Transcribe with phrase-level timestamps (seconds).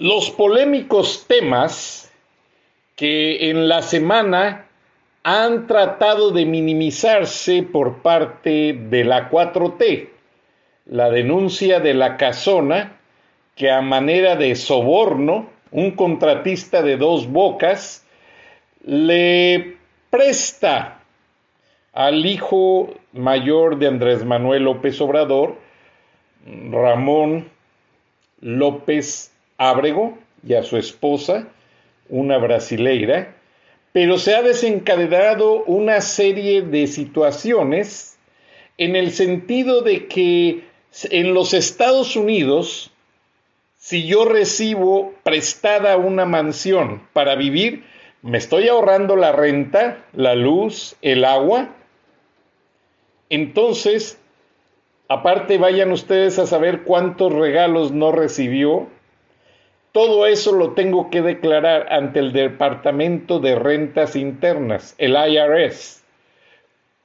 [0.00, 2.10] Los polémicos temas
[2.96, 4.64] que en la semana
[5.22, 10.08] han tratado de minimizarse por parte de la 4T.
[10.86, 12.96] La denuncia de la casona,
[13.54, 18.06] que a manera de soborno, un contratista de dos bocas
[18.82, 19.76] le
[20.08, 21.02] presta
[21.92, 25.58] al hijo mayor de Andrés Manuel López Obrador
[26.46, 27.50] Ramón
[28.40, 29.29] López
[30.46, 31.48] Y a su esposa,
[32.08, 33.36] una brasileira,
[33.92, 38.18] pero se ha desencadenado una serie de situaciones
[38.78, 40.64] en el sentido de que
[41.10, 42.90] en los Estados Unidos,
[43.76, 47.84] si yo recibo prestada una mansión para vivir,
[48.22, 51.68] me estoy ahorrando la renta, la luz, el agua.
[53.28, 54.20] Entonces,
[55.10, 58.86] Aparte, vayan ustedes a saber cuántos regalos no recibió.
[59.92, 66.04] Todo eso lo tengo que declarar ante el Departamento de Rentas Internas, el IRS,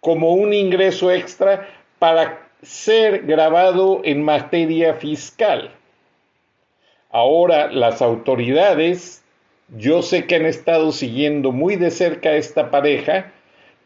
[0.01, 5.72] como un ingreso extra para ser grabado en materia fiscal.
[7.09, 9.24] Ahora las autoridades,
[9.75, 13.31] yo sé que han estado siguiendo muy de cerca a esta pareja,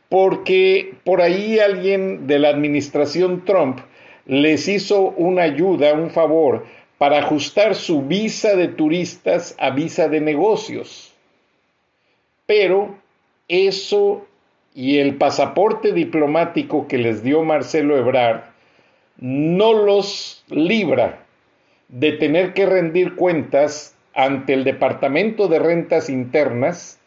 [0.09, 3.79] porque por ahí alguien de la administración Trump
[4.25, 6.65] les hizo una ayuda, un favor,
[6.99, 11.13] para ajustar su visa de turistas a visa de negocios.
[12.45, 12.95] Pero
[13.47, 14.27] eso
[14.75, 18.41] y el pasaporte diplomático que les dio Marcelo Ebrard
[19.17, 21.25] no los libra
[21.87, 26.99] de tener que rendir cuentas ante el Departamento de Rentas Internas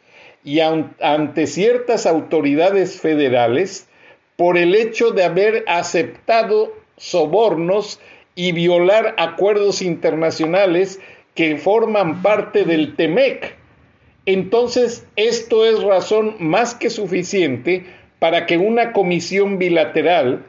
[0.43, 3.89] y ante ciertas autoridades federales
[4.37, 8.01] por el hecho de haber aceptado sobornos
[8.35, 11.01] y violar acuerdos internacionales
[11.35, 13.57] que forman parte del TEMEC.
[14.27, 17.85] Entonces, esto es razón más que suficiente
[18.19, 20.45] para que una comisión bilateral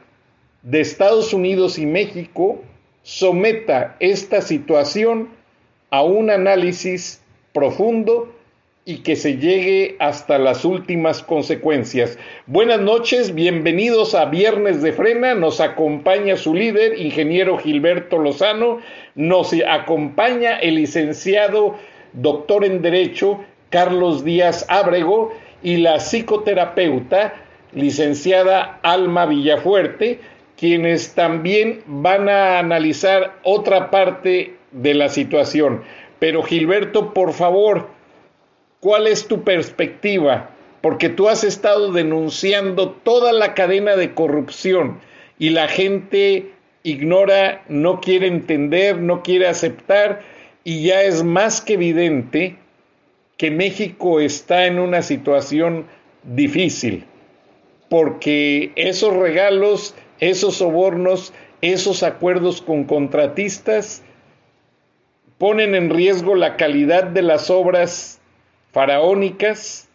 [0.62, 2.62] de Estados Unidos y México
[3.02, 5.28] someta esta situación
[5.90, 7.20] a un análisis
[7.52, 8.34] profundo
[8.86, 12.18] y que se llegue hasta las últimas consecuencias.
[12.46, 18.80] Buenas noches, bienvenidos a Viernes de Frena, nos acompaña su líder, ingeniero Gilberto Lozano,
[19.14, 21.76] nos acompaña el licenciado
[22.12, 27.34] doctor en Derecho Carlos Díaz Ábrego y la psicoterapeuta
[27.72, 30.20] licenciada Alma Villafuerte,
[30.58, 35.82] quienes también van a analizar otra parte de la situación.
[36.18, 37.88] Pero Gilberto, por favor,
[38.84, 40.50] ¿Cuál es tu perspectiva?
[40.82, 45.00] Porque tú has estado denunciando toda la cadena de corrupción
[45.38, 46.50] y la gente
[46.82, 50.20] ignora, no quiere entender, no quiere aceptar
[50.64, 52.58] y ya es más que evidente
[53.38, 55.86] que México está en una situación
[56.22, 57.06] difícil
[57.88, 64.02] porque esos regalos, esos sobornos, esos acuerdos con contratistas
[65.38, 68.20] ponen en riesgo la calidad de las obras
[68.74, 69.88] faraónicas.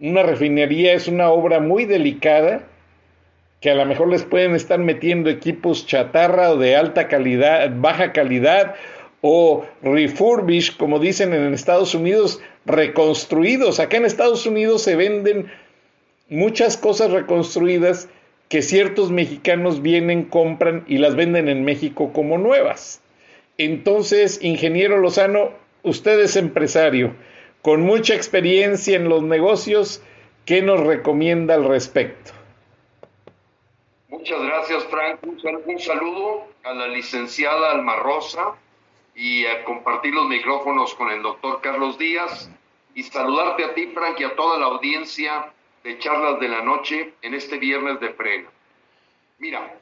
[0.00, 2.62] Una refinería es una obra muy delicada
[3.60, 8.12] que a lo mejor les pueden estar metiendo equipos chatarra o de alta calidad, baja
[8.12, 8.76] calidad
[9.20, 13.80] o refurbish, como dicen en Estados Unidos, reconstruidos.
[13.80, 15.50] Acá en Estados Unidos se venden
[16.28, 18.08] muchas cosas reconstruidas
[18.48, 23.00] que ciertos mexicanos vienen, compran y las venden en México como nuevas.
[23.58, 25.50] Entonces, ingeniero Lozano,
[25.82, 27.12] usted es empresario
[27.62, 30.02] con mucha experiencia en los negocios,
[30.44, 32.32] ¿qué nos recomienda al respecto?
[34.08, 35.20] Muchas gracias, Frank.
[35.22, 38.54] Un saludo a la licenciada Alma Rosa
[39.14, 42.50] y a compartir los micrófonos con el doctor Carlos Díaz.
[42.94, 45.52] y saludarte a ti, Frank, y a toda la audiencia
[45.84, 48.50] de Charlas de la Noche en este viernes de freno.
[49.38, 49.78] Mira,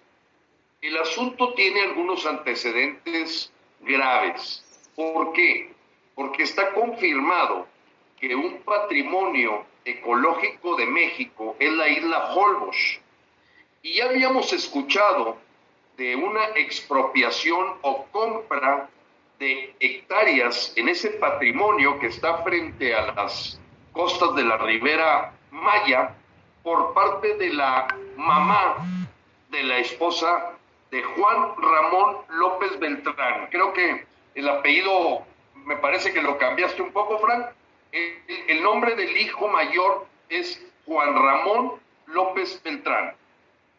[0.82, 3.50] el asunto tiene algunos antecedentes
[3.80, 4.62] graves.
[4.94, 5.72] ¿Por qué?
[6.16, 7.68] Porque está confirmado
[8.18, 12.98] que un patrimonio ecológico de México es la isla Holbox.
[13.82, 15.36] Y ya habíamos escuchado
[15.96, 18.88] de una expropiación o compra
[19.38, 23.60] de hectáreas en ese patrimonio que está frente a las
[23.92, 26.14] costas de la Ribera Maya
[26.62, 27.86] por parte de la
[28.16, 28.76] mamá
[29.50, 30.52] de la esposa
[30.90, 33.48] de Juan Ramón López Beltrán.
[33.50, 34.04] Creo que
[34.34, 35.24] el apellido
[35.66, 37.46] me parece que lo cambiaste un poco, Frank.
[37.92, 41.72] El, nombre del hijo mayor es Juan Ramón
[42.06, 43.14] López Beltrán.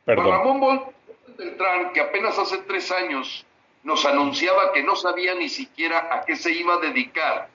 [0.05, 0.95] Juan Ramón López
[1.37, 3.45] Beltrán, que apenas hace tres años
[3.83, 7.49] nos anunciaba que no sabía ni siquiera a qué se iba a dedicar,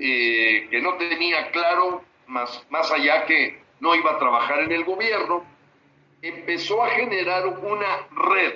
[0.00, 4.84] eh, que no tenía claro, más, más allá que no iba a trabajar en el
[4.84, 5.44] gobierno,
[6.22, 8.54] empezó a generar una red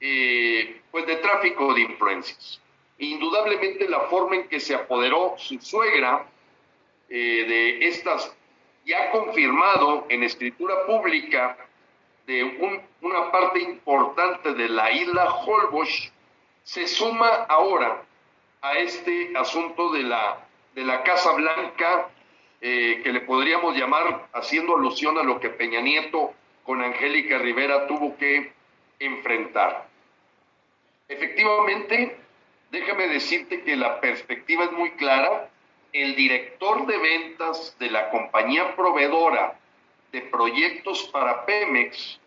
[0.00, 2.60] eh, pues de tráfico de influencias.
[2.98, 6.26] Indudablemente la forma en que se apoderó su suegra
[7.08, 8.34] eh, de estas,
[8.84, 11.56] ya confirmado en escritura pública,
[12.26, 12.44] de
[13.02, 16.12] una parte importante de la isla Holbox,
[16.62, 18.02] se suma ahora
[18.62, 20.38] a este asunto de la,
[20.74, 22.08] de la Casa Blanca,
[22.62, 26.32] eh, que le podríamos llamar, haciendo alusión a lo que Peña Nieto
[26.64, 28.52] con Angélica Rivera tuvo que
[28.98, 29.86] enfrentar.
[31.08, 32.16] Efectivamente,
[32.74, 35.48] déjame decirte que la perspectiva es muy clara.
[35.92, 39.58] El director de ventas de la compañía proveedora
[40.10, 42.18] de proyectos para Pemex,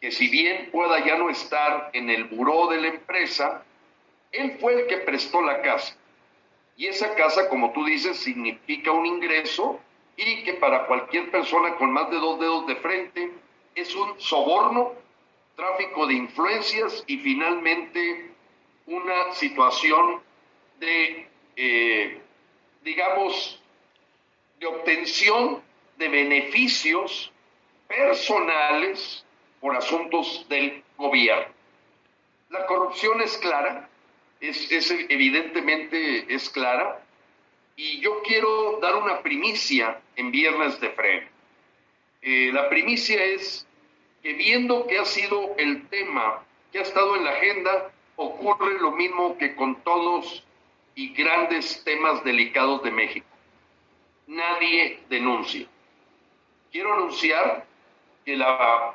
[0.00, 3.64] que si bien pueda ya no estar en el buró de la empresa,
[4.32, 5.96] él fue el que prestó la casa.
[6.76, 9.80] Y esa casa, como tú dices, significa un ingreso
[10.16, 13.30] y que para cualquier persona con más de dos dedos de frente
[13.74, 14.94] es un soborno,
[15.54, 18.30] tráfico de influencias y finalmente
[18.90, 20.20] una situación
[20.80, 22.20] de, eh,
[22.82, 23.62] digamos,
[24.58, 25.62] de obtención
[25.96, 27.30] de beneficios
[27.86, 29.24] personales
[29.60, 31.54] por asuntos del gobierno.
[32.48, 33.88] La corrupción es clara,
[34.40, 37.04] es, evidentemente es clara,
[37.76, 41.28] y yo quiero dar una primicia en Viernes de Freno.
[42.22, 43.66] Eh, la primicia es
[44.22, 48.90] que viendo que ha sido el tema que ha estado en la agenda, ocurre lo
[48.90, 50.44] mismo que con todos
[50.94, 53.26] y grandes temas delicados de México.
[54.26, 55.66] Nadie denuncia.
[56.70, 57.64] Quiero anunciar
[58.26, 58.92] que la,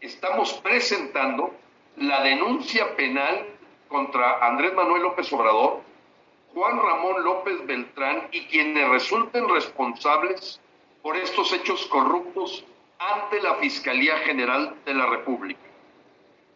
[0.00, 1.54] estamos presentando
[1.96, 3.46] la denuncia penal
[3.86, 5.82] contra Andrés Manuel López Obrador,
[6.54, 10.60] Juan Ramón López Beltrán y quienes resulten responsables
[11.02, 12.64] por estos hechos corruptos
[12.98, 15.63] ante la Fiscalía General de la República.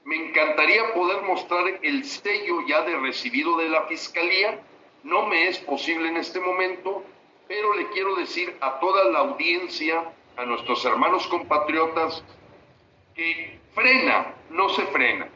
[0.09, 4.59] Me encantaría poder mostrar el sello ya de recibido de la Fiscalía.
[5.03, 7.05] No me es posible en este momento,
[7.47, 12.25] pero le quiero decir a toda la audiencia, a nuestros hermanos compatriotas,
[13.15, 15.29] que frena, no se frena.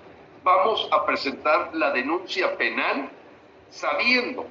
[0.43, 3.11] Vamos a presentar la denuncia penal
[3.69, 4.47] sabiendo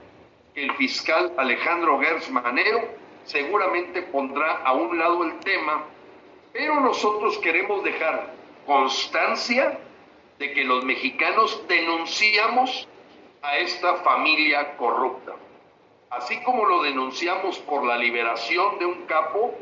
[0.53, 2.81] que el fiscal Alejandro Gers Manero
[3.23, 5.83] seguramente pondrá a un lado el tema,
[6.53, 8.31] pero nosotros queremos dejar
[8.67, 9.79] constancia
[10.41, 12.87] de que los mexicanos denunciamos
[13.43, 15.35] a esta familia corrupta.
[16.09, 19.53] Así como lo denunciamos por la liberación de un capo,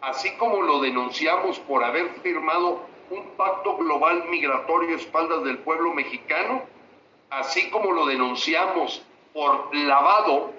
[0.00, 5.92] así como lo denunciamos por haber firmado un pacto global migratorio a espaldas del pueblo
[5.92, 6.62] mexicano,
[7.28, 10.50] así como lo denunciamos por lavado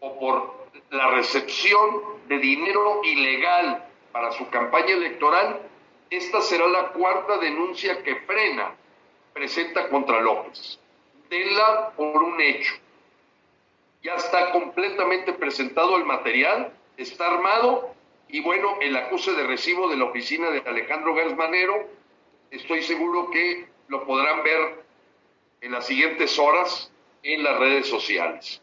[0.00, 0.56] o por
[0.90, 5.60] la recepción de dinero ilegal para su campaña electoral,
[6.10, 8.74] esta será la cuarta denuncia que frena
[9.32, 10.78] presenta contra López.
[11.28, 12.74] Denla por un hecho.
[14.02, 17.94] Ya está completamente presentado el material, está armado
[18.28, 21.88] y bueno, el acuse de recibo de la oficina de Alejandro Gersmanero,
[22.50, 24.84] estoy seguro que lo podrán ver
[25.60, 26.90] en las siguientes horas
[27.22, 28.62] en las redes sociales.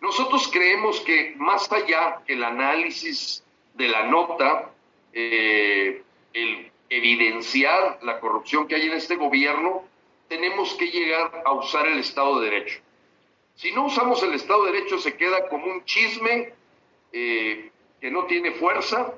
[0.00, 3.44] Nosotros creemos que más allá que el análisis
[3.74, 4.70] de la nota,
[5.12, 9.84] eh, el evidenciar la corrupción que hay en este gobierno,
[10.28, 12.80] tenemos que llegar a usar el Estado de Derecho.
[13.54, 16.52] Si no usamos el Estado de Derecho se queda como un chisme
[17.12, 17.70] eh,
[18.00, 19.14] que no tiene fuerza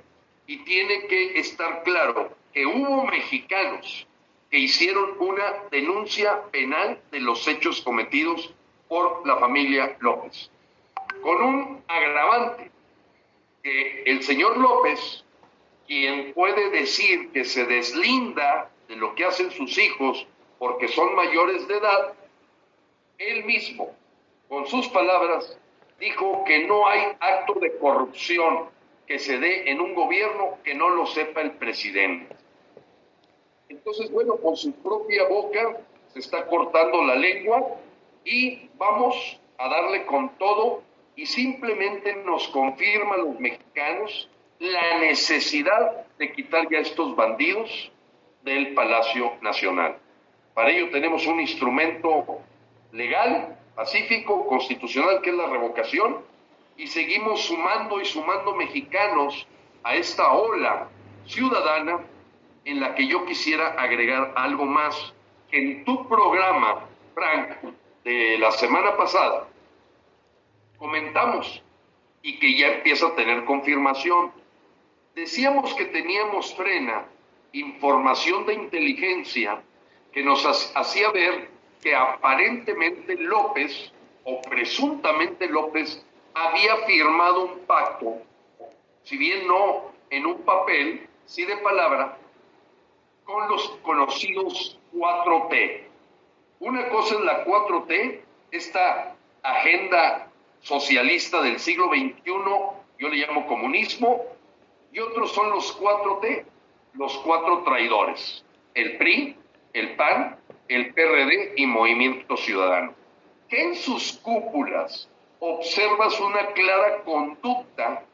[0.46, 4.06] y tiene que estar claro que hubo mexicanos
[4.50, 8.52] que hicieron una denuncia penal de los hechos cometidos
[8.88, 10.50] por la familia López.
[11.22, 12.70] con un agravante,
[13.62, 15.24] que el señor López,
[15.90, 20.24] quien puede decir que se deslinda de lo que hacen sus hijos
[20.60, 22.14] porque son mayores de edad,
[23.18, 23.90] él mismo,
[24.48, 25.58] con sus palabras,
[25.98, 28.68] dijo que no hay acto de corrupción
[29.08, 32.36] que se dé en un gobierno que no lo sepa el presidente.
[33.68, 35.76] Entonces, bueno, con su propia boca
[36.12, 37.66] se está cortando la lengua
[38.24, 40.84] y vamos a darle con todo
[41.16, 44.28] y simplemente nos confirma a los mexicanos
[44.60, 47.90] la necesidad de quitar ya estos bandidos
[48.42, 49.98] del Palacio Nacional.
[50.54, 52.40] Para ello tenemos un instrumento
[52.92, 56.18] legal, pacífico, constitucional, que es la revocación,
[56.76, 59.46] y seguimos sumando y sumando mexicanos
[59.82, 60.88] a esta ola
[61.26, 62.00] ciudadana
[62.64, 65.14] en la que yo quisiera agregar algo más,
[65.50, 67.74] que en tu programa, Frank,
[68.04, 69.48] de la semana pasada,
[70.76, 71.62] comentamos
[72.22, 74.32] y que ya empieza a tener confirmación.
[75.14, 77.06] Decíamos que teníamos frena
[77.52, 79.62] información de inteligencia
[80.12, 81.50] que nos hacía ver
[81.80, 83.92] que aparentemente López,
[84.24, 88.18] o presuntamente López, había firmado un pacto,
[89.02, 92.18] si bien no en un papel, sí de palabra,
[93.24, 95.82] con los conocidos 4T.
[96.60, 102.32] Una cosa es la 4T, esta agenda socialista del siglo XXI,
[102.98, 104.24] yo le llamo comunismo,
[104.92, 106.44] y otros son los 4T,
[106.94, 108.44] los cuatro traidores,
[108.74, 109.36] el PRI,
[109.72, 110.36] el PAN,
[110.68, 112.94] el PRD y Movimiento Ciudadano,
[113.48, 115.08] que en sus cúpulas
[115.40, 118.04] observas una clara conducta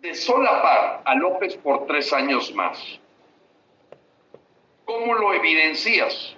[0.00, 3.00] de solapar a López por tres años más.
[4.84, 6.36] ¿Cómo lo evidencias?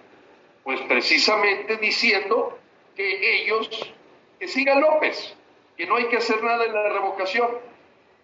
[0.65, 2.59] Pues precisamente diciendo
[2.97, 3.93] que ellos,
[4.39, 5.37] que siga López,
[5.77, 7.49] que no hay que hacer nada en la revocación.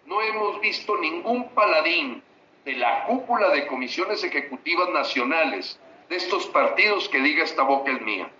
[0.07, 2.23] No hemos visto ningún paladín
[2.63, 7.99] de la cúpula de comisiones ejecutivas nacionales de estos partidos que diga esta boca es
[7.99, 8.31] mía.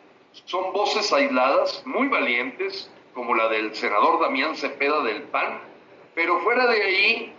[0.46, 5.60] Son voces aisladas, muy valientes, como la del senador Damián Cepeda del PAN,
[6.16, 7.34] pero fuera de ahí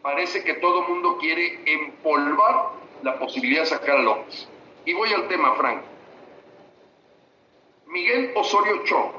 [0.00, 2.70] parece que todo mundo quiere empolvar
[3.02, 4.48] la posibilidad de sacar a López.
[4.86, 5.82] Y voy al tema, Frank.
[7.88, 9.12] Miguel Osorio Chong,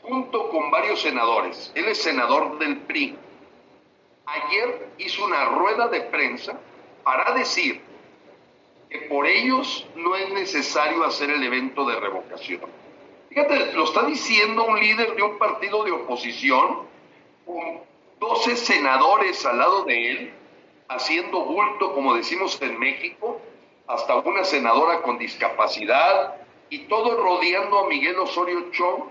[0.00, 3.18] junto con varios senadores, él es senador del PRI,
[4.28, 6.58] ayer hizo una rueda de prensa
[7.02, 7.80] para decir
[8.90, 12.60] que por ellos no es necesario hacer el evento de revocación.
[13.28, 16.86] Fíjate, lo está diciendo un líder de un partido de oposición
[17.44, 17.80] con
[18.18, 20.32] 12 senadores al lado de él,
[20.88, 23.40] haciendo bulto, como decimos en México,
[23.86, 26.36] hasta una senadora con discapacidad
[26.70, 29.04] y todo rodeando a Miguel Osorio Chong,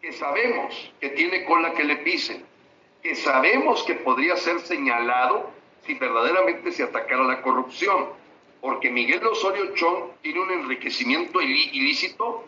[0.00, 2.44] que sabemos que tiene cola que le pisen,
[3.06, 5.48] que sabemos que podría ser señalado
[5.86, 8.08] si verdaderamente se atacara la corrupción,
[8.60, 12.44] porque Miguel Osorio Chong tiene un enriquecimiento ilícito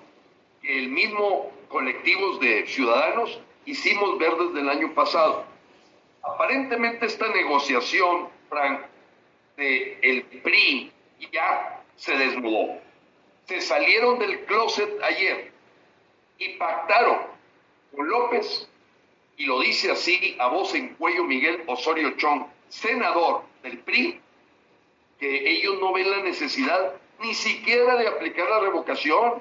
[0.60, 5.44] que el mismo colectivos de ciudadanos hicimos ver desde el año pasado.
[6.24, 8.80] Aparentemente esta negociación Frank,
[9.56, 10.90] de el PRI
[11.30, 12.80] ya se desnudó.
[13.44, 15.52] Se salieron del closet ayer
[16.38, 17.18] y pactaron
[17.94, 18.68] con López,
[19.38, 24.20] y lo dice así a voz en cuello Miguel Osorio Chong, senador del PRI,
[25.18, 29.40] que ellos no ven la necesidad ni siquiera de aplicar la revocación,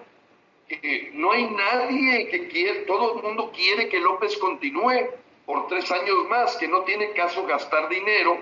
[0.68, 5.10] que no hay nadie que quiere, todo el mundo quiere que López continúe
[5.46, 8.40] por tres años más, que no tiene caso gastar dinero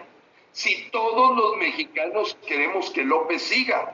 [0.51, 3.93] si todos los mexicanos queremos que López siga.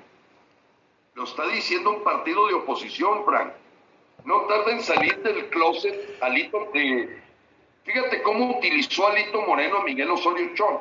[1.13, 3.51] Lo está diciendo un partido de oposición, Frank.
[4.23, 6.69] No tarda en salir del closet Alito.
[6.73, 7.20] Eh,
[7.83, 10.79] fíjate cómo utilizó Alito Moreno a Miguel Osorio Chong.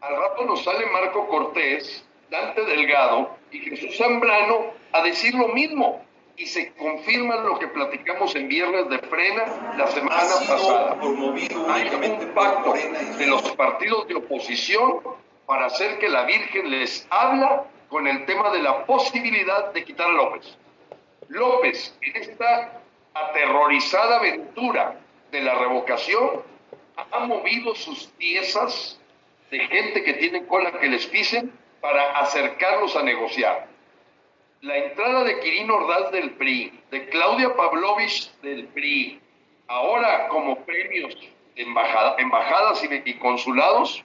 [0.00, 6.04] Al rato nos sale Marco Cortés, Dante Delgado y Jesús Zambrano a decir lo mismo
[6.36, 10.96] y se confirma lo que platicamos en viernes de frena la semana pasada.
[11.70, 15.00] Hay un pacto de los partidos de oposición
[15.46, 20.08] para hacer que la Virgen les habla con el tema de la posibilidad de quitar
[20.08, 20.58] a López.
[21.28, 22.80] López, en esta
[23.14, 26.42] aterrorizada aventura de la revocación,
[26.96, 29.00] ha movido sus piezas
[29.50, 33.68] de gente que tiene cola que les pisen para acercarlos a negociar
[34.62, 39.20] la entrada de Quirino Ordaz del PRI, de Claudia Pavlovich del PRI,
[39.68, 41.14] ahora como premios
[41.54, 44.04] embajadas y, consulados,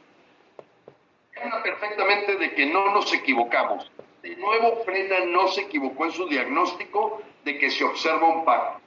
[1.42, 3.92] habla perfectamente de que no nos equivocamos.
[4.22, 8.81] De nuevo, Frena no se equivocó en su diagnóstico de que se observa un pacto.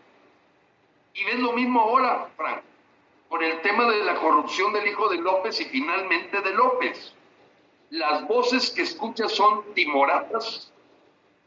[1.15, 2.63] Y ves lo mismo ahora, Frank,
[3.29, 7.15] con el tema de la corrupción del hijo de López y finalmente de López.
[7.91, 10.73] Las voces que escuchas son timoratas,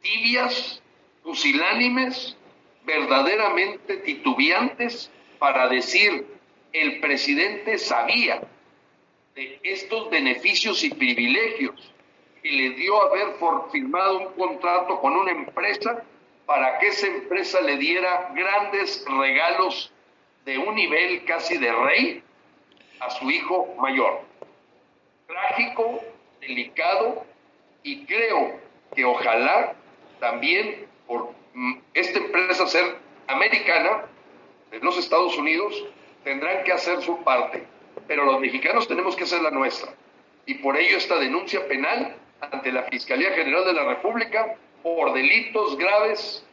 [0.01, 0.81] tibias,
[1.21, 2.37] pusilánimes,
[2.85, 6.25] verdaderamente titubeantes para decir
[6.71, 8.41] el presidente sabía
[9.35, 11.93] de estos beneficios y privilegios
[12.43, 13.35] y le dio haber
[13.71, 16.03] firmado un contrato con una empresa
[16.47, 19.91] para que esa empresa le diera grandes regalos
[20.45, 22.23] de un nivel casi de rey
[23.01, 24.21] a su hijo mayor.
[25.27, 26.01] Trágico,
[26.39, 27.25] delicado
[27.83, 28.59] y creo
[28.95, 29.73] que ojalá
[30.21, 32.95] también por mm, esta empresa ser
[33.27, 34.05] americana
[34.71, 35.85] de los Estados Unidos
[36.23, 37.65] tendrán que hacer su parte,
[38.07, 39.93] pero los mexicanos tenemos que hacer la nuestra.
[40.45, 44.55] Y por ello esta denuncia penal ante la Fiscalía General de la República
[44.95, 46.45] por delitos graves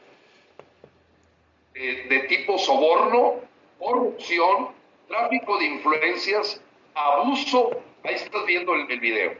[1.74, 3.40] eh, de tipo soborno,
[3.78, 4.68] corrupción,
[5.08, 6.60] tráfico de influencias,
[6.94, 7.70] abuso.
[8.02, 9.32] Ahí estás viendo el, video.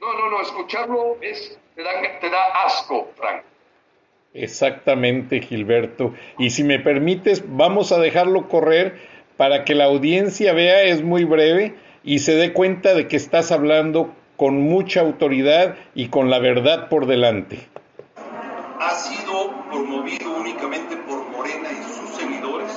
[0.00, 3.44] No, no, no, escucharlo es, te da, te da asco, Frank.
[4.34, 6.14] Exactamente, Gilberto.
[6.38, 8.98] Y si me permites, vamos a dejarlo correr
[9.36, 13.52] para que la audiencia vea, es muy breve, y se dé cuenta de que estás
[13.52, 17.72] hablando con mucha autoridad y con la verdad por delante.
[18.82, 22.72] Ha sido promovido únicamente por Morena y sus seguidores.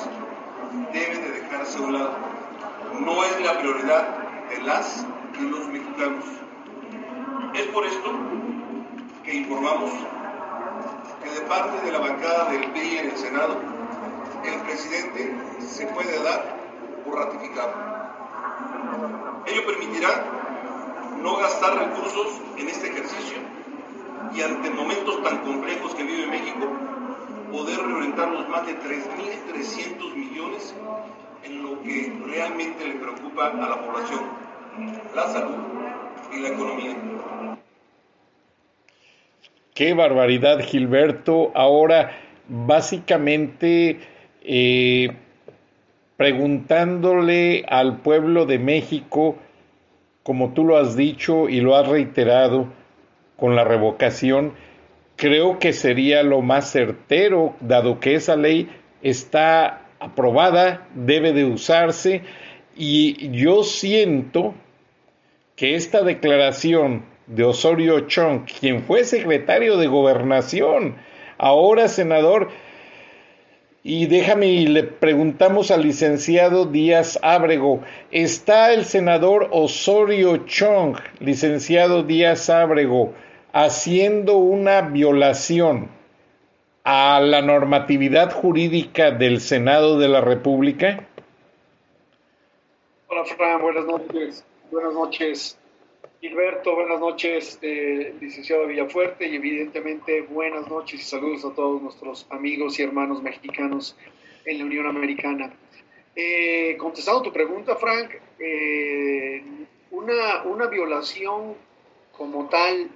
[0.94, 2.16] Debe de dejarse a un lado.
[3.00, 4.20] No es la prioridad
[4.50, 6.26] de las y los mexicanos.
[7.56, 8.12] Es por esto
[9.24, 9.90] que informamos
[11.24, 13.58] que de parte de la bancada del PRI en el Senado,
[14.44, 16.56] el presidente se puede dar
[17.04, 17.74] por ratificado.
[19.48, 20.24] Ello permitirá
[21.24, 23.55] no gastar recursos en este ejercicio
[24.34, 26.68] y ante momentos tan complejos que vive México,
[27.52, 30.76] poder reorientar los más de 3.300 millones
[31.44, 34.22] en lo que realmente le preocupa a la población,
[35.16, 35.56] la salud
[36.34, 36.96] y la economía.
[39.74, 41.52] Qué barbaridad, Gilberto.
[41.54, 42.12] Ahora,
[42.48, 44.00] básicamente,
[44.42, 45.10] eh,
[46.18, 49.36] preguntándole al pueblo de México,
[50.24, 52.68] como tú lo has dicho y lo has reiterado
[53.38, 54.54] con la revocación,
[55.16, 58.70] creo que sería lo más certero, dado que esa ley
[59.02, 62.24] está aprobada, debe de usarse,
[62.76, 64.54] y yo siento
[65.56, 70.96] que esta declaración de Osorio Chong, quien fue secretario de gobernación,
[71.38, 72.50] ahora senador,
[73.84, 82.04] y déjame y le preguntamos al licenciado Díaz Ábrego, ¿está el senador Osorio Chong, licenciado
[82.04, 83.14] Díaz Ábrego,
[83.56, 85.90] haciendo una violación
[86.84, 91.08] a la normatividad jurídica del Senado de la República?
[93.08, 94.46] Hola, Fran, buenas noches.
[94.70, 95.58] Buenas noches.
[96.20, 102.28] Gilberto, buenas noches, eh, licenciado Villafuerte, y evidentemente buenas noches y saludos a todos nuestros
[102.32, 103.96] amigos y hermanos mexicanos
[104.44, 105.54] en la Unión Americana.
[106.14, 109.42] Eh, contestando tu pregunta, Frank, eh,
[109.92, 111.56] una, una, violación
[112.18, 112.90] como tal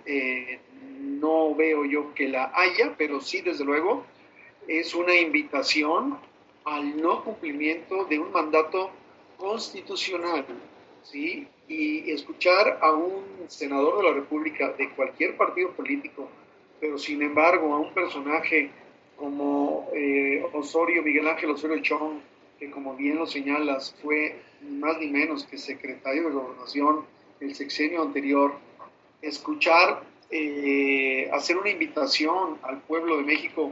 [0.99, 4.05] no veo yo que la haya, pero sí, desde luego,
[4.67, 6.17] es una invitación
[6.65, 8.91] al no cumplimiento de un mandato
[9.38, 10.45] constitucional,
[11.03, 11.47] ¿sí?
[11.67, 16.27] y escuchar a un senador de la República de cualquier partido político,
[16.79, 18.71] pero sin embargo a un personaje
[19.15, 22.19] como eh, Osorio, Miguel Ángel Osorio Chong,
[22.58, 27.05] que como bien lo señalas, fue más ni menos que secretario de gobernación
[27.39, 28.53] el sexenio anterior,
[29.21, 33.71] escuchar, eh, hacer una invitación al pueblo de México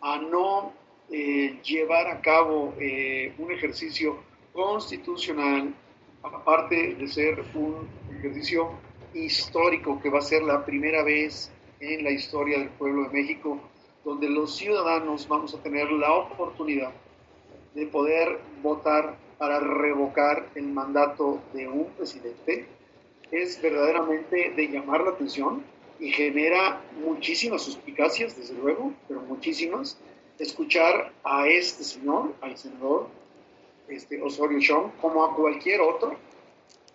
[0.00, 0.72] a no
[1.10, 2.74] eh, llevar a cabo
[3.38, 4.18] un ejercicio
[4.52, 5.74] constitucional
[6.22, 8.70] aparte de ser un ejercicio
[9.12, 13.60] histórico que va a ser la primera vez en la historia del pueblo de México,
[14.04, 16.92] donde los ciudadanos vamos a tener la oportunidad
[17.74, 22.66] de poder votar para revocar el mandato de un presidente,
[23.34, 25.64] es verdaderamente de llamar la atención
[25.98, 29.98] y genera muchísimas suspicacias, desde luego, pero muchísimas,
[30.38, 33.08] escuchar a este señor, al senador
[33.88, 36.16] este, Osorio Chong, como a cualquier otro,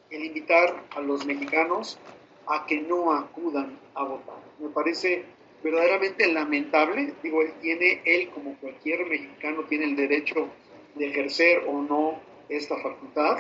[0.09, 1.99] el invitar a los mexicanos
[2.47, 4.37] a que no acudan a votar.
[4.59, 5.25] Me parece
[5.61, 10.47] verdaderamente lamentable, digo, él tiene, él como cualquier mexicano, tiene el derecho
[10.95, 13.37] de ejercer o no esta facultad,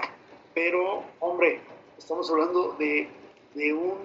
[0.53, 1.61] pero, hombre,
[1.99, 3.07] estamos hablando de,
[3.53, 3.97] de un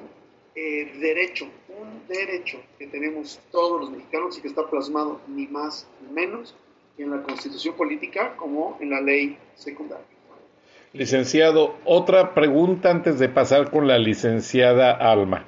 [0.54, 5.88] eh, derecho, un derecho que tenemos todos los mexicanos y que está plasmado ni más
[6.02, 6.54] ni menos
[6.98, 10.04] en la constitución política como en la ley secundaria.
[10.92, 15.46] Licenciado, otra pregunta antes de pasar con la licenciada Alma.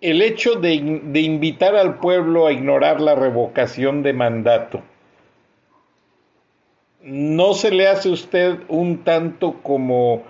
[0.00, 4.82] El hecho de, de invitar al pueblo a ignorar la revocación de mandato,
[7.06, 10.24] ¿no se le hace usted un tanto como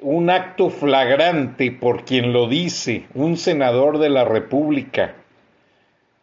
[0.00, 5.14] un acto flagrante por quien lo dice, un senador de la República,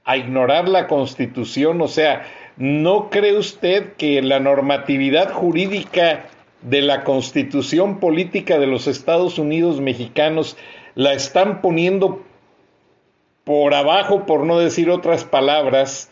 [0.04, 1.80] a ignorar la Constitución?
[1.82, 2.26] O sea,
[2.58, 6.26] ¿no cree usted que la normatividad jurídica
[6.64, 10.58] de la Constitución política de los Estados Unidos mexicanos
[10.96, 12.24] la están poniendo
[13.44, 16.10] por abajo, por no decir otras palabras,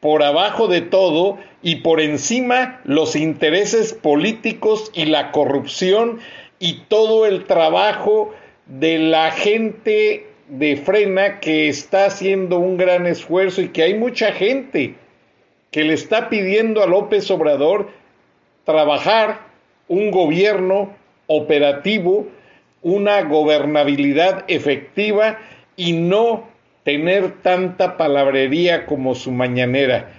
[0.00, 6.20] por abajo de todo y por encima los intereses políticos y la corrupción
[6.58, 8.32] y todo el trabajo
[8.66, 14.32] de la gente de frena que está haciendo un gran esfuerzo y que hay mucha
[14.32, 14.94] gente
[15.70, 17.90] que le está pidiendo a López Obrador
[18.64, 19.40] trabajar
[19.88, 20.92] un gobierno
[21.26, 22.26] operativo,
[22.82, 25.38] una gobernabilidad efectiva
[25.76, 26.47] y no
[26.88, 30.10] tener tanta palabrería como su mañanera.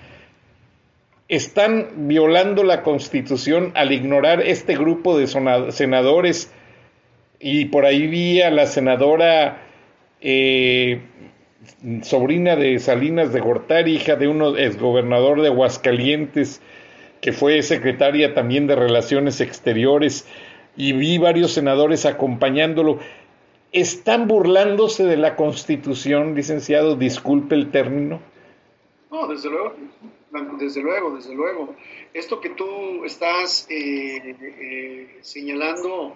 [1.27, 5.25] Están violando la constitución al ignorar este grupo de
[5.71, 6.53] senadores
[7.39, 9.63] y por ahí vi a la senadora
[10.21, 11.01] eh,
[12.03, 16.61] sobrina de Salinas de Gortari, hija de un exgobernador de Aguascalientes,
[17.19, 20.27] que fue secretaria también de Relaciones Exteriores,
[20.77, 22.99] y vi varios senadores acompañándolo.
[23.71, 26.95] ¿Están burlándose de la Constitución, licenciado?
[26.95, 28.19] Disculpe el término.
[29.11, 29.75] No, desde luego,
[30.59, 31.75] desde luego, desde luego.
[32.13, 36.15] Esto que tú estás eh, eh, señalando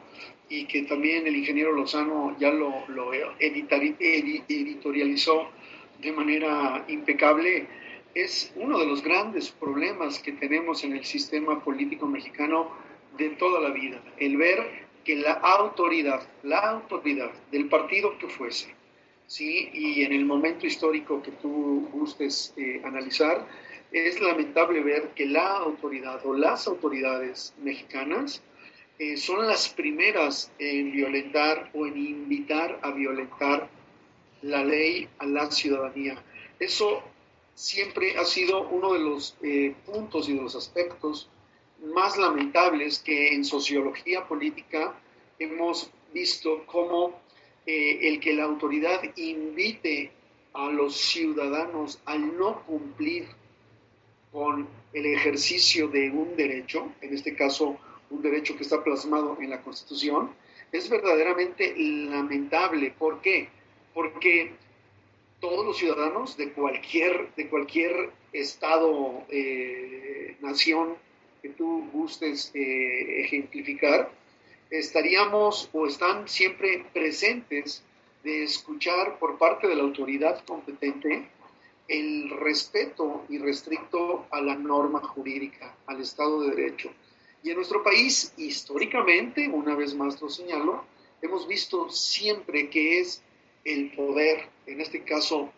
[0.50, 5.50] y que también el ingeniero Lozano ya lo, lo editorializó
[6.02, 7.68] de manera impecable,
[8.16, 12.70] es uno de los grandes problemas que tenemos en el sistema político mexicano
[13.18, 14.02] de toda la vida.
[14.18, 18.74] El ver que la autoridad, la autoridad del partido que fuese,
[19.28, 19.70] ¿sí?
[19.74, 23.48] y en el momento histórico que tú gustes eh, analizar,
[23.92, 28.42] es lamentable ver que la autoridad o las autoridades mexicanas
[28.98, 33.70] eh, son las primeras en violentar o en invitar a violentar
[34.42, 36.22] la ley a la ciudadanía.
[36.60, 37.04] Eso
[37.54, 41.30] siempre ha sido uno de los eh, puntos y de los aspectos
[41.84, 44.94] más lamentables que en sociología política
[45.40, 47.20] hemos visto cómo
[47.66, 50.12] eh, el que la autoridad invite
[50.54, 53.28] a los ciudadanos a no cumplir
[54.32, 57.78] con el ejercicio de un derecho, en este caso
[58.10, 60.32] un derecho que está plasmado en la Constitución,
[60.72, 62.94] es verdaderamente lamentable.
[62.98, 63.50] ¿Por qué?
[63.94, 64.54] Porque
[65.40, 70.96] todos los ciudadanos de cualquier, de cualquier estado, eh, nación,
[71.44, 74.10] que tú gustes eh, ejemplificar,
[74.70, 77.84] estaríamos o están siempre presentes
[78.24, 81.28] de escuchar por parte de la autoridad competente
[81.90, 86.90] el respeto irrestricto a la norma jurídica, al Estado de Derecho.
[87.44, 90.86] Y en nuestro país, históricamente, una vez más lo señalo,
[91.22, 93.22] hemos visto siempre que es
[93.66, 95.52] el poder, en este caso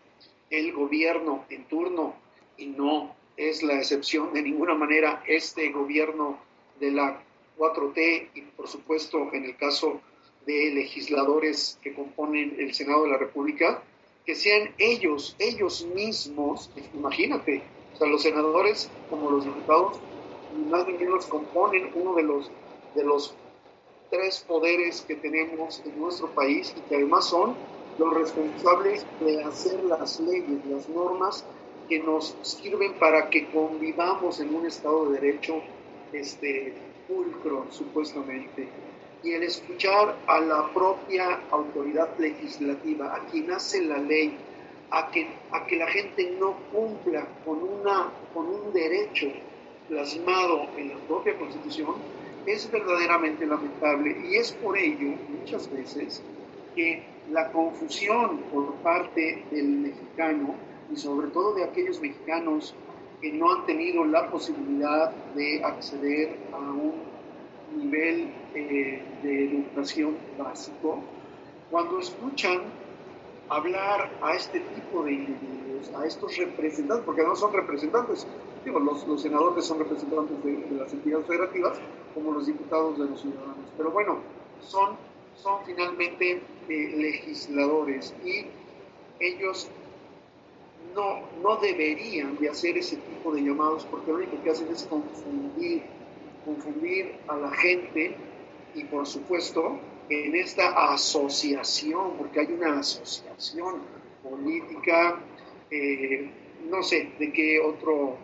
[0.49, 2.15] el gobierno en turno,
[2.57, 4.33] y no es la excepción.
[4.33, 6.37] De ninguna manera este gobierno
[6.79, 7.21] de la
[7.57, 10.01] 4T y por supuesto en el caso
[10.45, 13.81] de legisladores que componen el Senado de la República,
[14.25, 19.99] que sean ellos, ellos mismos, imagínate, o sea, los senadores como los diputados,
[20.69, 22.51] más bien menos componen uno de los,
[22.95, 23.35] de los
[24.09, 27.55] tres poderes que tenemos en nuestro país y que además son
[27.97, 31.45] los responsables de hacer las leyes, las normas
[31.87, 35.61] que nos sirven para que convivamos en un Estado de Derecho
[36.13, 36.73] este,
[37.07, 38.67] pulcro, supuestamente.
[39.23, 44.37] Y el escuchar a la propia autoridad legislativa, a quien hace la ley,
[44.91, 49.27] a que, a que la gente no cumpla con, una, con un derecho
[49.89, 51.95] plasmado en la propia Constitución,
[52.45, 54.15] es verdaderamente lamentable.
[54.29, 56.21] Y es por ello, muchas veces,
[56.75, 60.55] que la confusión por parte del mexicano
[60.91, 62.75] y sobre todo de aquellos mexicanos
[63.21, 66.93] que no han tenido la posibilidad de acceder a un
[67.75, 70.99] nivel eh, de educación básico,
[71.71, 72.61] cuando escuchan
[73.49, 78.27] hablar a este tipo de individuos, a estos representantes, porque no son representantes,
[78.63, 81.77] digo, los, senadores son representantes de, las entidades federativas,
[82.13, 84.19] como los diputados de los ciudadanos, pero bueno,
[84.61, 84.97] son,
[85.35, 88.45] son finalmente eh, legisladores y
[89.19, 89.69] ellos
[90.95, 94.83] no, no deberían de hacer ese tipo de llamados porque lo único que hacen es
[94.83, 95.83] confundir,
[96.45, 98.15] confundir a la gente.
[98.73, 99.79] Y por supuesto
[100.09, 103.81] en esta asociación, porque hay una asociación
[104.21, 105.19] política,
[105.71, 106.29] eh,
[106.69, 108.17] no sé de qué otro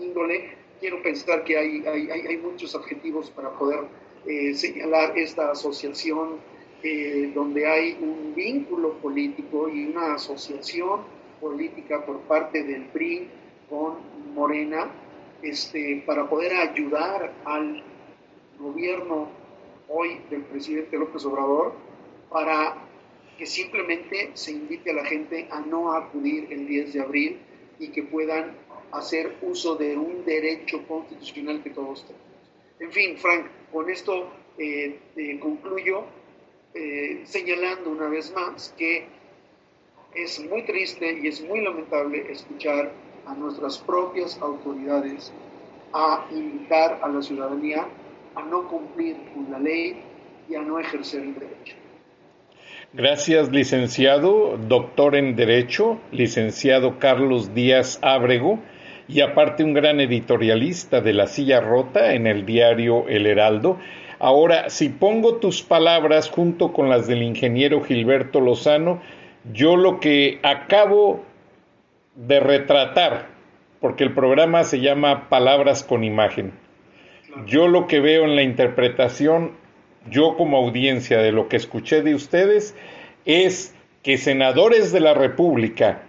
[0.00, 3.80] índole, quiero pensar que hay, hay, hay muchos adjetivos para poder
[4.26, 6.36] eh, señalar esta asociación
[6.82, 11.00] eh, donde hay un vínculo político y una asociación
[11.42, 13.28] política por parte del PRI
[13.68, 13.98] con
[14.32, 14.88] Morena
[15.42, 17.82] este, para poder ayudar al
[18.58, 19.28] gobierno
[19.88, 21.74] hoy del presidente López Obrador
[22.30, 22.76] para
[23.36, 27.38] que simplemente se invite a la gente a no acudir el 10 de abril
[27.80, 28.56] y que puedan
[28.92, 32.22] hacer uso de un derecho constitucional que todos tenemos.
[32.78, 36.04] En fin, Frank, con esto eh, eh, concluyo
[36.74, 39.06] eh, señalando una vez más que
[40.14, 42.92] es muy triste y es muy lamentable escuchar
[43.26, 45.32] a nuestras propias autoridades
[45.92, 47.86] a invitar a la ciudadanía
[48.34, 50.02] a no cumplir con la ley
[50.48, 51.76] y a no ejercer el derecho.
[52.94, 58.58] Gracias, licenciado, doctor en Derecho, licenciado Carlos Díaz Ábrego
[59.08, 63.78] y aparte un gran editorialista de La Silla Rota en el diario El Heraldo.
[64.18, 69.00] Ahora, si pongo tus palabras junto con las del ingeniero Gilberto Lozano,
[69.52, 71.24] yo lo que acabo
[72.14, 73.28] de retratar,
[73.80, 76.52] porque el programa se llama Palabras con Imagen,
[77.46, 79.52] yo lo que veo en la interpretación,
[80.08, 82.74] yo como audiencia de lo que escuché de ustedes,
[83.24, 86.02] es que senadores de la República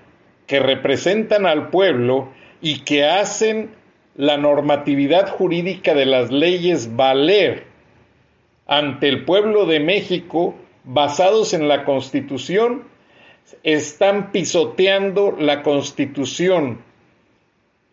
[0.47, 2.29] que representan al pueblo
[2.61, 3.71] y que hacen
[4.15, 7.65] la normatividad jurídica de las leyes valer
[8.67, 12.83] ante el pueblo de México basados en la Constitución,
[13.63, 16.81] están pisoteando la Constitución.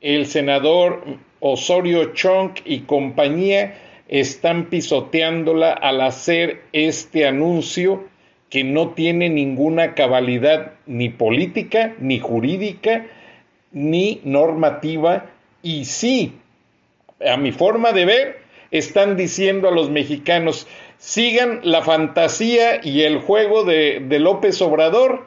[0.01, 1.05] El senador
[1.41, 8.05] Osorio Chong y compañía están pisoteándola al hacer este anuncio
[8.49, 13.07] que no tiene ninguna cabalidad ni política, ni jurídica,
[13.71, 15.31] ni normativa
[15.63, 16.33] y sí,
[17.25, 18.39] a mi forma de ver,
[18.71, 20.67] están diciendo a los mexicanos,
[20.99, 25.27] sigan la fantasía y el juego de, de López Obrador,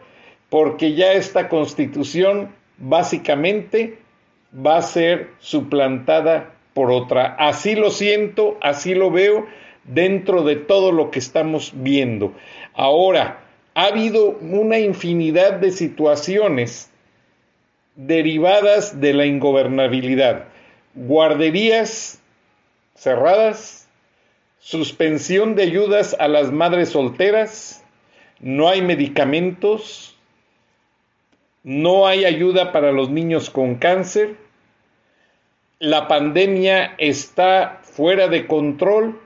[0.54, 3.98] porque ya esta constitución básicamente
[4.56, 7.36] va a ser suplantada por otra.
[7.40, 9.48] Así lo siento, así lo veo
[9.84, 12.34] dentro de todo lo que estamos viendo.
[12.76, 13.40] Ahora,
[13.74, 16.92] ha habido una infinidad de situaciones
[17.96, 20.50] derivadas de la ingobernabilidad.
[20.94, 22.22] Guarderías
[22.94, 23.90] cerradas,
[24.60, 27.84] suspensión de ayudas a las madres solteras,
[28.40, 30.13] no hay medicamentos,
[31.64, 34.36] no hay ayuda para los niños con cáncer,
[35.80, 39.20] la pandemia está fuera de control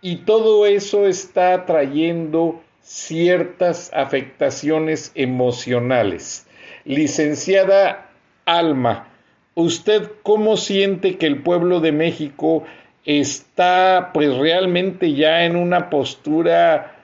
[0.00, 6.46] y todo eso está trayendo ciertas afectaciones emocionales.
[6.84, 8.10] Licenciada
[8.44, 9.08] Alma,
[9.54, 12.64] ¿usted cómo siente que el pueblo de México
[13.06, 16.96] está pues realmente ya en una postura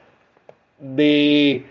[0.79, 1.65] de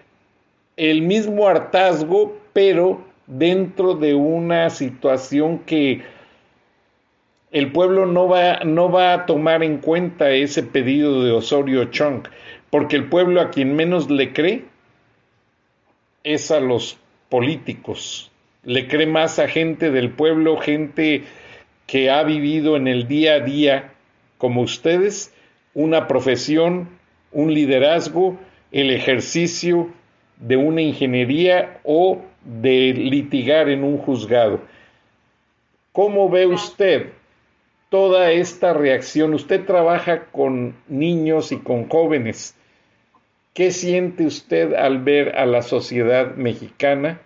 [0.77, 6.01] el mismo hartazgo, pero dentro de una situación que
[7.51, 12.27] el pueblo no va, no va a tomar en cuenta ese pedido de Osorio Chong,
[12.69, 14.65] porque el pueblo a quien menos le cree
[16.23, 16.97] es a los
[17.29, 18.31] políticos,
[18.63, 21.23] le cree más a gente del pueblo, gente
[21.87, 23.93] que ha vivido en el día a día,
[24.37, 25.33] como ustedes,
[25.73, 26.89] una profesión,
[27.31, 28.37] un liderazgo,
[28.71, 29.89] el ejercicio
[30.39, 34.61] de una ingeniería o de litigar en un juzgado.
[35.91, 37.11] ¿Cómo ve usted
[37.89, 39.33] toda esta reacción?
[39.33, 42.55] Usted trabaja con niños y con jóvenes.
[43.53, 47.19] ¿Qué siente usted al ver a la sociedad mexicana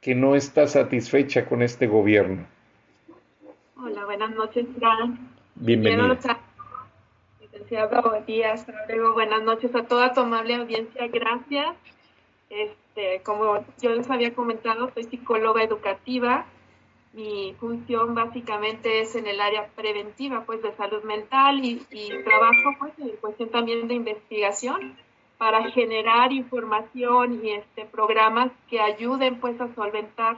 [0.00, 2.46] que no está satisfecha con este gobierno?
[3.76, 5.18] Hola, buenas noches, Fran.
[5.56, 6.16] Bienvenido.
[7.72, 8.66] Licenciado Díaz
[9.14, 11.08] buenas noches a toda tu amable audiencia.
[11.08, 11.74] Gracias.
[12.50, 16.44] Este, como yo les había comentado, soy psicóloga educativa.
[17.14, 22.76] Mi función básicamente es en el área preventiva, pues de salud mental y, y trabajo
[22.78, 24.94] pues en cuestión también de investigación
[25.38, 30.36] para generar información y este, programas que ayuden pues a solventar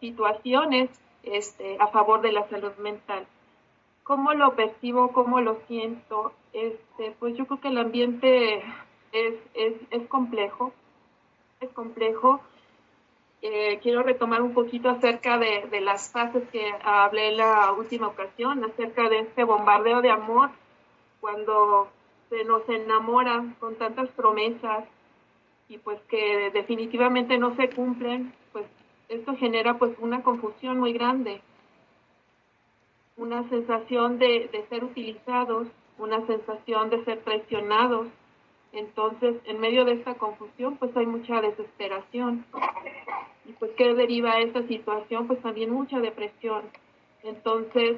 [0.00, 0.90] situaciones
[1.22, 3.24] este, a favor de la salud mental.
[4.06, 5.10] ¿Cómo lo percibo?
[5.10, 6.32] ¿Cómo lo siento?
[6.52, 8.62] Este, pues yo creo que el ambiente
[9.10, 10.72] es, es, es complejo,
[11.60, 12.40] es complejo.
[13.42, 18.62] eh, quiero retomar un poquito acerca de, de, las fases que hablé la última ocasión,
[18.64, 20.50] acerca de este bombardeo de amor,
[21.20, 21.88] cuando
[22.30, 24.84] se nos enamora con tantas promesas
[25.68, 28.66] y pues que definitivamente no se cumplen, pues
[29.08, 31.40] esto genera pues una confusión muy grande,
[33.16, 38.08] una sensación de, de ser utilizados, una sensación de ser traicionados,
[38.76, 42.44] entonces, en medio de esta confusión, pues hay mucha desesperación.
[43.46, 45.26] ¿Y pues qué deriva esta situación?
[45.26, 46.62] Pues también mucha depresión.
[47.22, 47.96] Entonces,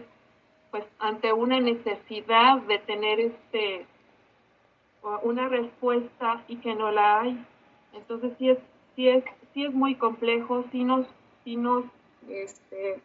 [0.71, 3.87] pues ante una necesidad de tener este
[5.23, 7.45] una respuesta y que no la hay.
[7.95, 8.59] Entonces sí es,
[8.95, 11.07] sí es, sí es muy complejo, sí nos,
[11.43, 11.87] sí nos
[12.29, 13.01] este,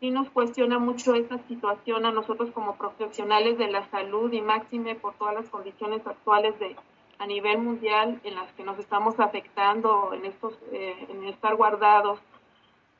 [0.00, 4.94] sí nos cuestiona mucho esa situación a nosotros como profesionales de la salud y máxime
[4.94, 6.76] por todas las condiciones actuales de
[7.18, 12.20] a nivel mundial en las que nos estamos afectando en estos eh, en estar guardados.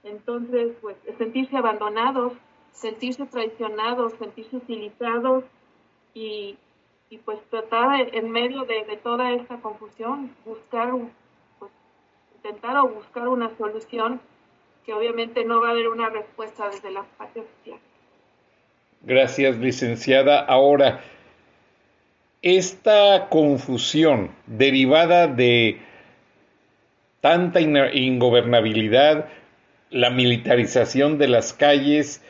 [0.03, 2.33] Entonces pues sentirse abandonados
[2.73, 5.45] sentirse traicionados sentirse utilizados
[6.15, 6.57] y,
[7.11, 10.93] y pues tratar en medio de, de, toda esta confusión buscar
[11.59, 11.73] pues,
[12.37, 14.21] intentar o buscar una solución
[14.89, 17.79] que obviamente no va a haber una respuesta desde la parte oficial.
[19.03, 20.41] Gracias, licenciada.
[20.41, 21.05] Ahora,
[22.41, 25.79] esta confusión derivada de
[27.21, 29.29] tanta ingobernabilidad,
[29.91, 32.23] la militarización de las calles,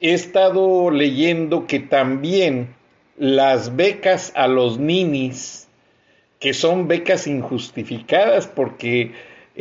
[0.00, 2.74] he estado leyendo que también
[3.18, 5.68] las becas a los ninis,
[6.38, 9.12] que son becas injustificadas porque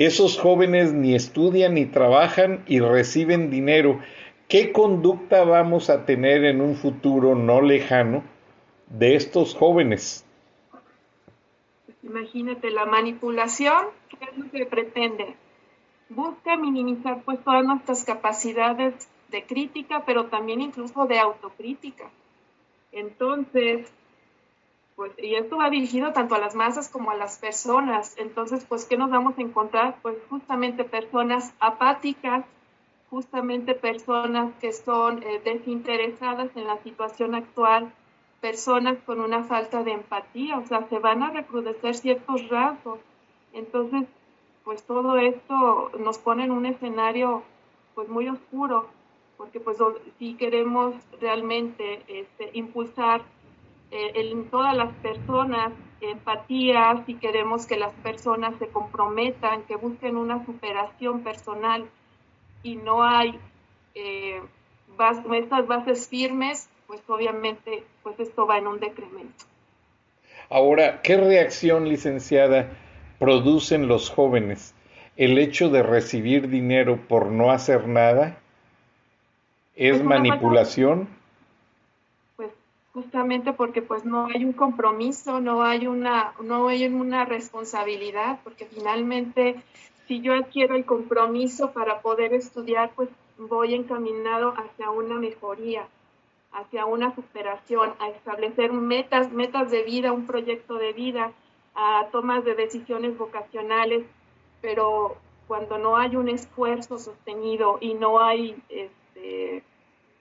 [0.06, 4.00] esos jóvenes ni estudian ni trabajan y reciben dinero.
[4.48, 8.24] ¿Qué conducta vamos a tener en un futuro no lejano
[8.88, 10.26] de estos jóvenes?
[12.02, 15.36] Imagínate la manipulación, ¿qué es lo que pretende?
[16.08, 22.10] Busca minimizar pues todas nuestras capacidades de crítica, pero también incluso de autocrítica.
[22.94, 23.92] Entonces,
[25.00, 28.16] pues, y esto va dirigido tanto a las masas como a las personas.
[28.18, 29.96] Entonces, pues, ¿qué nos vamos a encontrar?
[30.02, 32.44] Pues justamente personas apáticas,
[33.10, 37.94] justamente personas que son eh, desinteresadas en la situación actual,
[38.42, 43.00] personas con una falta de empatía, o sea, se van a recrudecer ciertos rasgos.
[43.54, 44.04] Entonces,
[44.66, 47.44] pues todo esto nos pone en un escenario
[47.96, 48.90] pues muy oscuro,
[49.38, 49.78] porque pues
[50.18, 53.22] si queremos realmente este, impulsar
[53.92, 55.72] eh, en todas las personas
[56.02, 61.86] empatía, si queremos que las personas se comprometan, que busquen una superación personal
[62.64, 63.40] y no hay
[63.96, 64.42] eh,
[65.34, 69.46] estas bases firmes, pues obviamente pues esto va en un decremento.
[70.50, 72.70] Ahora, ¿qué reacción, licenciada,
[73.20, 74.74] producen los jóvenes?
[75.16, 78.40] ¿El hecho de recibir dinero por no hacer nada?
[79.76, 81.08] ¿Es manipulación?
[83.02, 88.66] Justamente porque pues no hay un compromiso, no hay una, no hay una responsabilidad, porque
[88.66, 89.56] finalmente
[90.08, 95.88] si yo adquiero el compromiso para poder estudiar, pues voy encaminado hacia una mejoría,
[96.52, 101.32] hacia una superación, a establecer metas, metas de vida, un proyecto de vida,
[101.76, 104.06] a tomas de decisiones vocacionales,
[104.62, 105.16] pero
[105.48, 109.64] cuando no hay un esfuerzo sostenido y no hay este,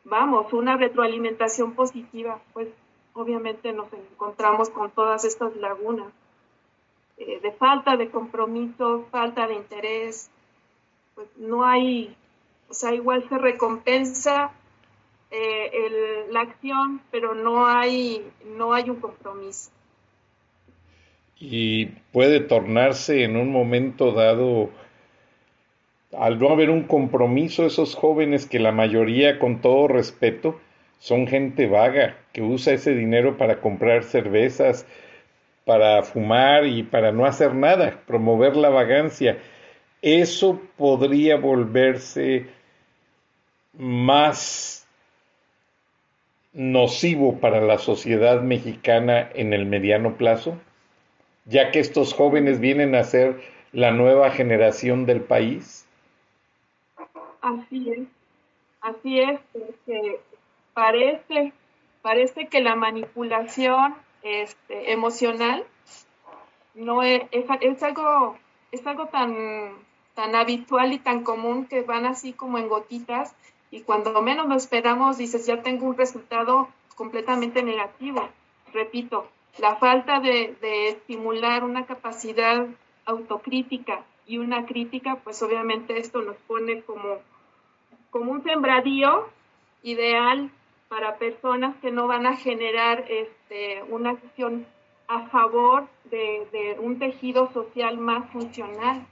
[0.08, 2.68] vamos, una retroalimentación positiva, pues
[3.12, 6.08] obviamente nos encontramos con todas estas lagunas
[7.16, 10.30] eh, de falta de compromiso, falta de interés,
[11.14, 12.16] pues no hay,
[12.68, 14.52] o sea, igual se recompensa
[15.30, 18.24] eh, la acción, pero no hay,
[18.56, 19.70] no hay un compromiso.
[21.40, 24.70] Y puede tornarse en un momento dado
[26.16, 30.60] al no haber un compromiso, esos jóvenes que la mayoría, con todo respeto,
[30.98, 34.86] son gente vaga, que usa ese dinero para comprar cervezas,
[35.64, 39.38] para fumar y para no hacer nada, promover la vagancia.
[40.00, 42.46] Eso podría volverse
[43.74, 44.86] más
[46.52, 50.58] nocivo para la sociedad mexicana en el mediano plazo,
[51.44, 53.40] ya que estos jóvenes vienen a ser
[53.72, 55.87] la nueva generación del país.
[57.40, 58.08] Así es,
[58.80, 60.20] así es, porque
[60.74, 61.52] parece,
[62.02, 65.64] parece que la manipulación este, emocional
[66.74, 68.36] no es, es, algo,
[68.84, 69.72] algo tan,
[70.34, 73.34] habitual y tan común que van así como en gotitas
[73.70, 78.28] y cuando menos lo esperamos dices ya tengo un resultado completamente negativo.
[78.72, 79.28] Repito,
[79.58, 82.66] la falta de estimular una capacidad
[83.04, 87.18] autocrítica y una crítica, pues obviamente esto nos pone como,
[88.10, 89.26] como un sembradío
[89.82, 90.50] ideal
[90.88, 94.66] para personas que no van a generar este, una acción
[95.08, 99.06] a favor de, de un tejido social más funcional.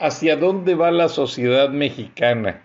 [0.00, 2.62] ¿Hacia dónde va la sociedad mexicana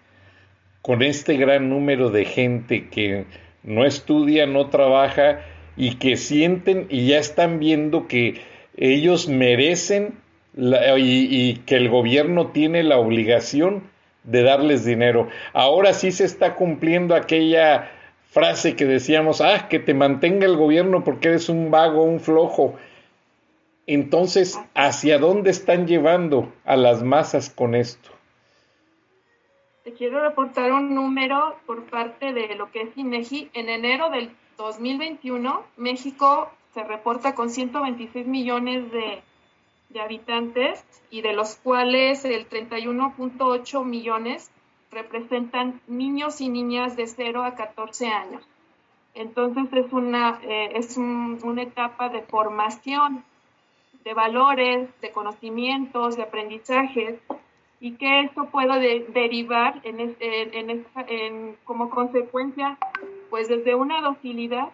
[0.82, 3.26] con este gran número de gente que
[3.62, 5.42] no estudia, no trabaja
[5.76, 8.42] y que sienten y ya están viendo que
[8.76, 10.16] ellos merecen
[10.58, 13.84] y, que el gobierno tiene la obligación
[14.24, 15.30] de darles dinero.
[15.54, 17.92] Ahora sí se está cumpliendo aquella
[18.32, 22.76] frase que decíamos, ah, que te mantenga el gobierno porque eres un vago, un flojo.
[23.86, 28.10] Entonces, ¿hacia dónde están llevando a las masas con esto?
[29.86, 33.50] Te quiero reportar un número por parte de lo que es INEGI.
[33.54, 39.22] En enero del 2021, México se reporta con 126 millones de,
[39.90, 44.52] de habitantes y de los cuales el 31.8 millones
[44.92, 48.44] representan niños y niñas de 0 a 14 años.
[49.14, 53.24] Entonces es una, eh, es una etapa de formación
[54.04, 57.20] de valores, de conocimientos, de aprendizajes,
[57.80, 62.78] y que esto puede derivar en, en, como consecuencia,
[63.30, 64.70] pues desde una docilidad,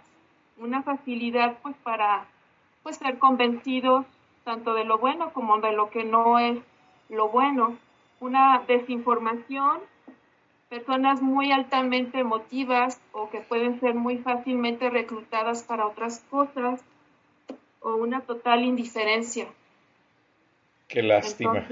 [0.57, 2.25] una facilidad pues para
[2.83, 4.05] pues ser convencidos
[4.43, 6.57] tanto de lo bueno como de lo que no es
[7.09, 7.77] lo bueno,
[8.19, 9.79] una desinformación,
[10.69, 16.81] personas muy altamente emotivas o que pueden ser muy fácilmente reclutadas para otras cosas
[17.81, 19.47] o una total indiferencia.
[20.87, 21.67] Qué lástima.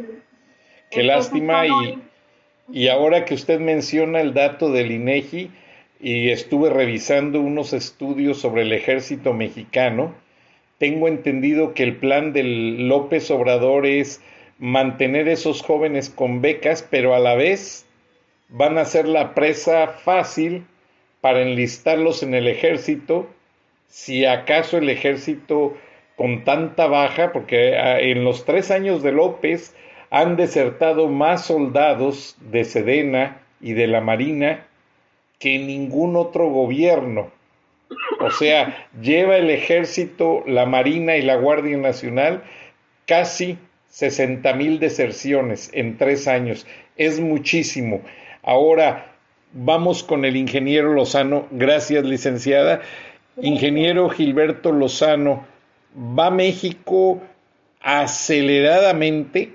[0.92, 2.02] Qué lástima y,
[2.70, 5.50] y ahora que usted menciona el dato del INEGI
[6.02, 10.14] y estuve revisando unos estudios sobre el ejército mexicano,
[10.82, 14.20] tengo entendido que el plan del López Obrador es
[14.58, 17.86] mantener esos jóvenes con becas, pero a la vez
[18.50, 20.66] van a ser la presa fácil
[21.22, 23.30] para enlistarlos en el ejército,
[23.90, 25.78] si acaso el ejército
[26.16, 29.76] con tanta baja, porque ah, en los tres años de López
[30.10, 34.66] han desertado más soldados de Sedena y de la Marina
[35.38, 37.30] que ningún otro gobierno.
[38.20, 42.44] O sea, lleva el ejército, la Marina y la Guardia Nacional
[43.06, 43.58] casi
[43.90, 46.66] 60 mil deserciones en tres años.
[46.98, 48.02] Es muchísimo.
[48.44, 49.12] Ahora
[49.54, 51.48] vamos con el ingeniero Lozano.
[51.52, 52.82] Gracias, licenciada.
[53.42, 55.46] Ingeniero Gilberto Lozano,
[55.96, 57.22] ¿va México
[57.82, 59.54] aceleradamente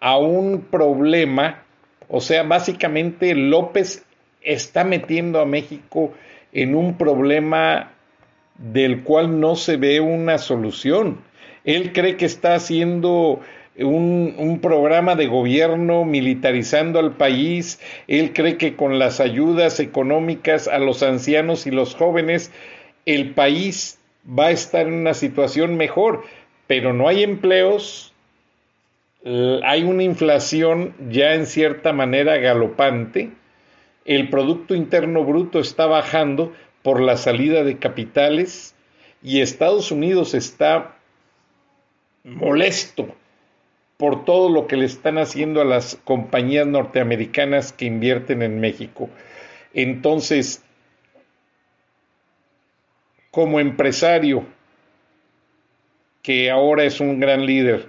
[0.00, 1.62] a un problema?
[2.08, 4.04] O sea, básicamente López
[4.42, 6.12] está metiendo a México
[6.54, 7.92] en un problema
[8.56, 11.18] del cual no se ve una solución.
[11.64, 13.40] Él cree que está haciendo
[13.76, 17.80] un, un, programa de gobierno militarizando al país.
[18.06, 22.52] Él cree que con las ayudas económicas a los ancianos y los jóvenes,
[23.04, 26.22] el país va a estar en una situación mejor,
[26.66, 28.12] pero no hay empleos,
[29.24, 33.30] hay una inflación ya en cierta manera galopante,
[34.04, 36.52] el Producto Interno Bruto está bajando
[36.82, 38.74] por la salida de capitales
[39.22, 40.96] y Estados Unidos está
[42.24, 43.14] molesto
[43.96, 49.08] por todo lo que le están haciendo a las compañías norteamericanas que invierten en México.
[49.72, 50.62] Entonces,
[53.30, 54.44] como empresario,
[56.22, 57.88] que ahora es un gran líder,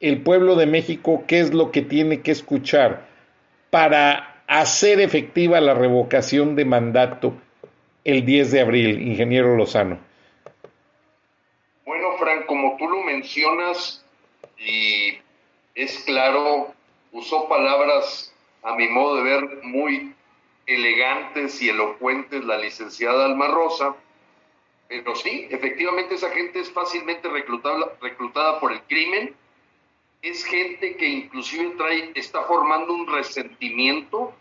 [0.00, 3.08] el pueblo de México, ¿qué es lo que tiene que escuchar
[3.70, 7.34] para hacer efectiva la revocación de mandato
[8.04, 9.98] el 10 de abril, ingeniero Lozano?
[11.84, 14.04] Bueno, Frank, como tú lo mencionas,
[14.58, 15.18] y
[15.74, 16.72] es claro,
[17.12, 20.14] usó palabras, a mi modo de ver, muy
[20.66, 23.94] elegantes y elocuentes la licenciada Alma Rosa,
[24.88, 29.34] pero sí, efectivamente esa gente es fácilmente reclutada, reclutada por el crimen,
[30.22, 34.34] es gente que inclusive trae, está formando un resentimiento,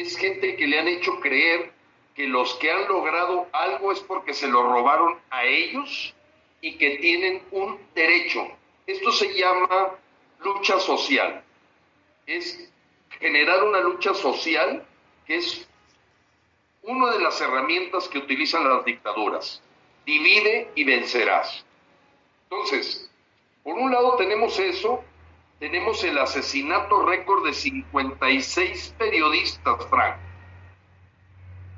[0.00, 1.72] es gente que le han hecho creer
[2.14, 6.14] que los que han logrado algo es porque se lo robaron a ellos
[6.60, 8.46] y que tienen un derecho.
[8.86, 9.96] Esto se llama
[10.40, 11.42] lucha social.
[12.26, 12.70] Es
[13.18, 14.86] generar una lucha social
[15.26, 15.68] que es
[16.82, 19.62] una de las herramientas que utilizan las dictaduras.
[20.06, 21.64] Divide y vencerás.
[22.44, 23.10] Entonces,
[23.62, 25.04] por un lado tenemos eso,
[25.58, 30.16] tenemos el asesinato récord de 56 periodistas, Frank,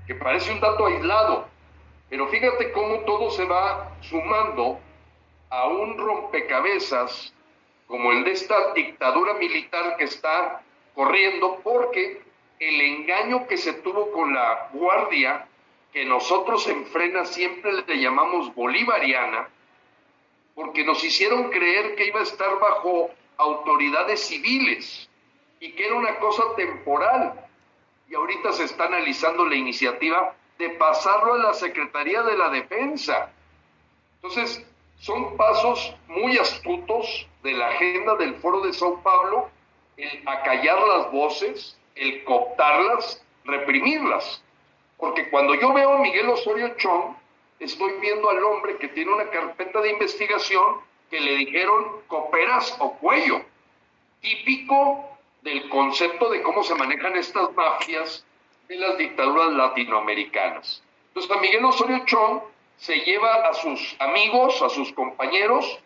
[0.07, 1.49] que parece un dato aislado,
[2.09, 4.81] pero fíjate cómo todo se va sumando
[5.49, 7.33] a un rompecabezas
[7.87, 10.63] como el de esta dictadura militar que está
[10.95, 12.23] corriendo, porque
[12.59, 15.47] el engaño que se tuvo con la guardia,
[15.93, 19.49] que nosotros en Frena siempre le llamamos bolivariana,
[20.55, 23.11] porque nos hicieron creer que iba a estar bajo
[23.41, 25.09] autoridades civiles
[25.59, 27.47] y que era una cosa temporal.
[28.09, 33.33] Y ahorita se está analizando la iniciativa de pasarlo a la Secretaría de la Defensa.
[34.17, 34.65] Entonces,
[34.99, 39.49] son pasos muy astutos de la agenda del Foro de Sao Paulo,
[39.97, 44.43] el acallar las voces, el cooptarlas, reprimirlas.
[44.99, 47.15] Porque cuando yo veo a Miguel Osorio Chong,
[47.59, 50.81] estoy viendo al hombre que tiene una carpeta de investigación
[51.11, 53.43] que le dijeron coperas o cuello,
[54.21, 58.25] típico del concepto de cómo se manejan estas mafias
[58.69, 60.83] de las dictaduras latinoamericanas.
[61.09, 62.41] Entonces, a Miguel Osorio Chong
[62.77, 65.79] se lleva a sus amigos, a sus compañeros,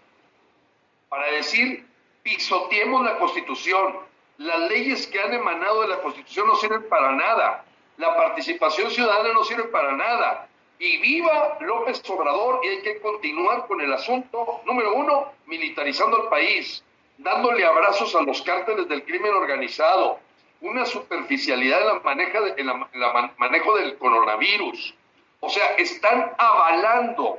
[1.08, 1.86] para decir,
[2.22, 3.96] pisoteemos la Constitución.
[4.38, 7.64] Las leyes que han emanado de la Constitución no sirven para nada.
[7.96, 10.48] La participación ciudadana no sirve para nada.
[10.78, 16.28] Y viva López Obrador y hay que continuar con el asunto, número uno, militarizando el
[16.28, 16.84] país,
[17.18, 20.18] dándole abrazos a los cárteles del crimen organizado,
[20.60, 24.94] una superficialidad en la, maneja en la manejo del coronavirus.
[25.40, 27.38] O sea, están avalando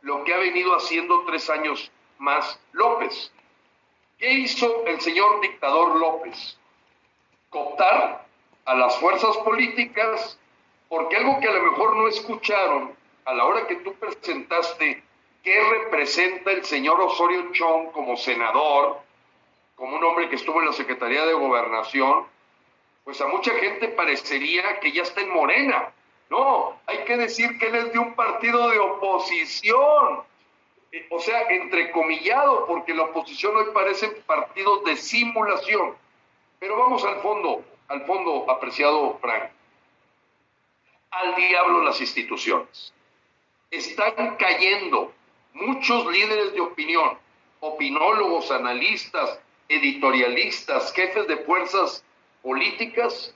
[0.00, 3.32] lo que ha venido haciendo tres años más López.
[4.18, 6.56] ¿Qué hizo el señor dictador López?
[7.50, 8.24] Cooptar
[8.64, 10.38] a las fuerzas políticas,
[10.92, 15.02] porque algo que a lo mejor no escucharon a la hora que tú presentaste
[15.42, 18.98] qué representa el señor Osorio Chong como senador,
[19.74, 22.26] como un hombre que estuvo en la Secretaría de Gobernación,
[23.04, 25.94] pues a mucha gente parecería que ya está en Morena.
[26.28, 30.24] No, hay que decir que él es de un partido de oposición.
[30.92, 35.96] Eh, o sea, entrecomillado, porque la oposición hoy parece partidos de simulación.
[36.58, 39.52] Pero vamos al fondo, al fondo, apreciado Frank.
[41.12, 42.92] Al diablo las instituciones.
[43.70, 45.12] Están cayendo
[45.52, 47.18] muchos líderes de opinión,
[47.60, 49.38] opinólogos, analistas,
[49.68, 52.04] editorialistas, jefes de fuerzas
[52.42, 53.34] políticas,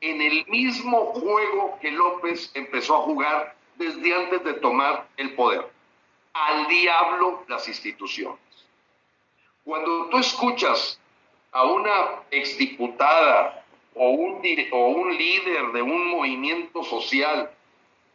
[0.00, 5.70] en el mismo juego que López empezó a jugar desde antes de tomar el poder.
[6.32, 8.38] Al diablo las instituciones.
[9.64, 10.98] Cuando tú escuchas
[11.52, 13.59] a una exdiputada
[14.02, 14.40] o un,
[14.72, 17.50] o un líder de un movimiento social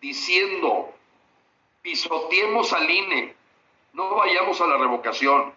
[0.01, 0.91] diciendo,
[1.83, 3.35] pisoteemos al INE,
[3.93, 5.53] no vayamos a la revocación,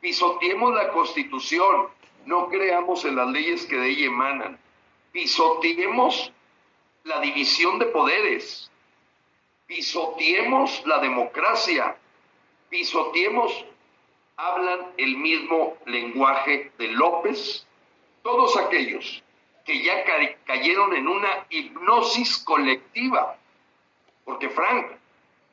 [0.00, 1.88] pisoteemos la constitución,
[2.24, 4.60] no creamos en las leyes que de ella emanan,
[5.10, 6.30] pisoteemos
[7.02, 8.70] la división de poderes,
[9.66, 11.96] pisoteemos la democracia,
[12.70, 13.64] pisoteemos,
[14.36, 17.66] hablan el mismo lenguaje de López,
[18.22, 19.24] todos aquellos
[19.64, 20.04] que ya
[20.44, 23.36] cayeron en una hipnosis colectiva,
[24.24, 24.92] porque Frank,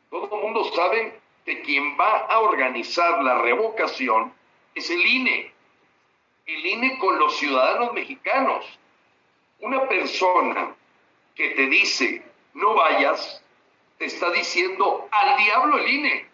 [0.09, 4.33] todo el mundo sabe que quien va a organizar la revocación
[4.75, 5.51] es el INE,
[6.45, 8.65] el INE con los ciudadanos mexicanos.
[9.59, 10.75] Una persona
[11.35, 13.43] que te dice no vayas,
[13.97, 16.25] te está diciendo al diablo el INE,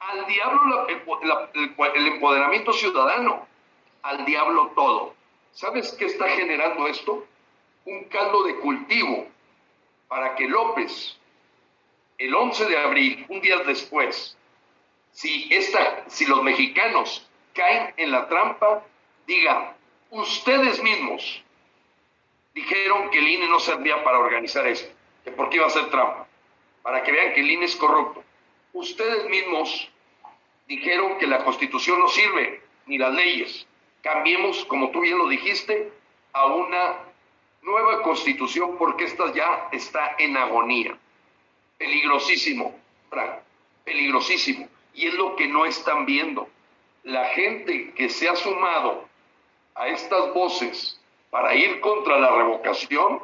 [0.00, 3.46] al diablo el, empoderamiento ciudadano,
[4.02, 5.14] al diablo todo.
[5.52, 7.26] ¿Sabes qué está generando esto?
[7.84, 9.26] Un caldo de cultivo
[10.08, 11.16] para que López,
[12.18, 14.36] el 11 de abril, un día después,
[15.12, 18.84] si, esta, si los mexicanos caen en la trampa,
[19.26, 19.76] diga,
[20.10, 21.42] ustedes mismos
[22.54, 24.92] dijeron que el INE no servía para organizar esto,
[25.24, 26.26] que por qué iba a ser trampa,
[26.82, 28.24] para que vean que el INE es corrupto.
[28.72, 29.90] Ustedes mismos
[30.66, 33.66] dijeron que la constitución no sirve, ni las leyes.
[34.02, 35.92] Cambiemos, como tú bien lo dijiste,
[36.32, 36.98] a una
[37.62, 40.96] nueva constitución porque esta ya está en agonía.
[41.76, 42.74] Peligrosísimo,
[43.10, 43.40] Frank,
[43.84, 44.68] peligrosísimo.
[44.94, 46.48] Y es lo que no están viendo.
[47.04, 49.08] La gente que se ha sumado
[49.74, 53.20] a estas voces para ir contra la revocación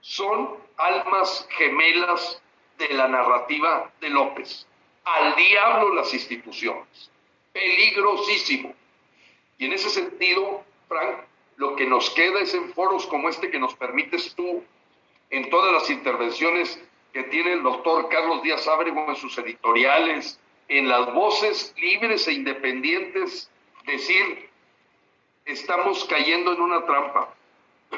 [0.00, 2.42] son almas gemelas
[2.78, 4.66] de la narrativa de López.
[5.04, 7.10] Al diablo las instituciones.
[7.52, 8.74] Peligrosísimo.
[9.58, 11.20] Y en ese sentido, Frank,
[11.56, 14.62] lo que nos queda es en foros como este que nos permites tú,
[15.30, 16.80] en todas las intervenciones
[17.12, 20.38] que tiene el doctor Carlos Díaz Ábrego en sus editoriales,
[20.68, 23.50] en las voces libres e independientes,
[23.86, 24.50] decir,
[25.44, 27.32] estamos cayendo en una trampa.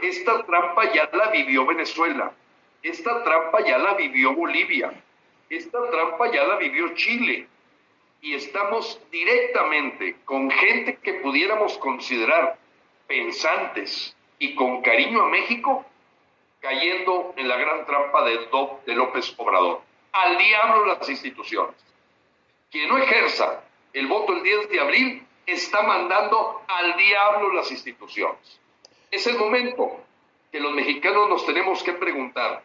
[0.01, 2.33] Esta trampa ya la vivió Venezuela,
[2.83, 4.93] esta trampa ya la vivió Bolivia,
[5.49, 7.49] esta trampa ya la vivió Chile.
[8.21, 12.59] Y estamos directamente con gente que pudiéramos considerar
[13.07, 15.85] pensantes y con cariño a México,
[16.61, 18.39] cayendo en la gran trampa de,
[18.87, 19.83] de López Obrador.
[20.13, 21.77] Al diablo las instituciones.
[22.71, 23.63] Quien no ejerza
[23.93, 28.61] el voto el 10 de abril está mandando al diablo las instituciones.
[29.11, 30.01] Es el momento
[30.53, 32.63] que los mexicanos nos tenemos que preguntar,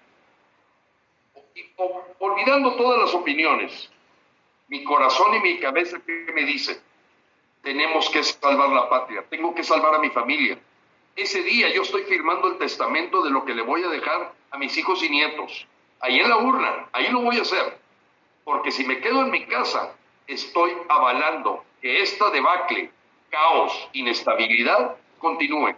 [2.20, 3.90] olvidando todas las opiniones,
[4.74, 6.82] mi corazón y mi cabeza que me dicen,
[7.62, 10.58] tenemos que salvar la patria, tengo que salvar a mi familia.
[11.16, 14.58] Ese día yo estoy firmando el testamento de lo que le voy a dejar a
[14.58, 15.68] mis hijos y nietos.
[16.00, 17.78] Ahí en la urna, ahí lo voy a hacer.
[18.44, 19.94] Porque si me quedo en mi casa,
[20.26, 22.90] estoy avalando que esta debacle,
[23.30, 25.76] caos, inestabilidad continúe.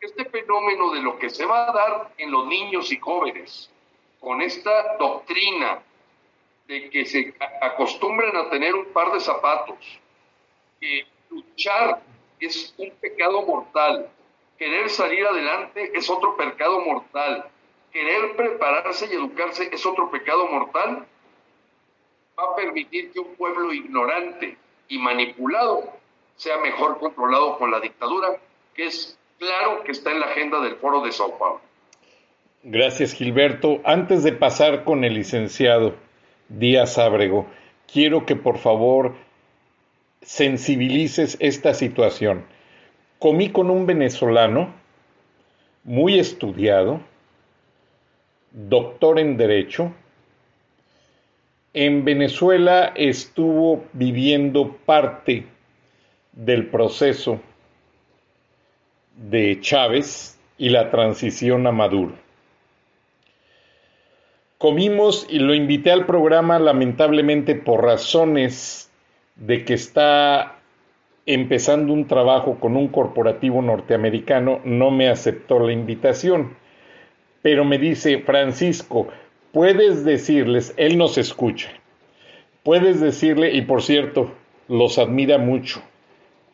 [0.00, 3.70] Este fenómeno de lo que se va a dar en los niños y jóvenes,
[4.18, 5.82] con esta doctrina
[6.66, 10.00] de que se acostumbren a tener un par de zapatos,
[10.80, 12.00] que luchar
[12.40, 14.08] es un pecado mortal,
[14.58, 17.46] querer salir adelante es otro pecado mortal,
[17.92, 21.06] querer prepararse y educarse es otro pecado mortal,
[22.38, 24.56] va a permitir que un pueblo ignorante
[24.88, 25.92] y manipulado
[26.36, 28.38] sea mejor controlado con la dictadura,
[28.74, 31.60] que es claro que está en la agenda del foro de Sao Paulo.
[32.62, 33.80] Gracias, Gilberto.
[33.84, 35.94] Antes de pasar con el licenciado
[36.58, 37.46] Díaz Ábrego,
[37.90, 39.14] quiero que por favor
[40.20, 42.44] sensibilices esta situación.
[43.18, 44.74] Comí con un venezolano
[45.84, 47.00] muy estudiado,
[48.52, 49.94] doctor en Derecho.
[51.72, 55.46] En Venezuela estuvo viviendo parte
[56.32, 57.40] del proceso
[59.16, 62.21] de Chávez y la transición a Maduro.
[64.62, 68.92] Comimos y lo invité al programa lamentablemente por razones
[69.34, 70.60] de que está
[71.26, 76.56] empezando un trabajo con un corporativo norteamericano, no me aceptó la invitación.
[77.42, 79.08] Pero me dice, Francisco,
[79.50, 81.72] puedes decirles, él nos escucha,
[82.62, 84.30] puedes decirle, y por cierto,
[84.68, 85.82] los admira mucho,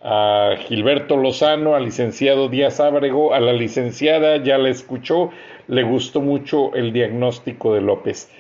[0.01, 5.31] a Gilberto Lozano, al licenciado Díaz Ábrego, a la licenciada, ya la escuchó,
[5.67, 8.31] le gustó mucho el diagnóstico de López.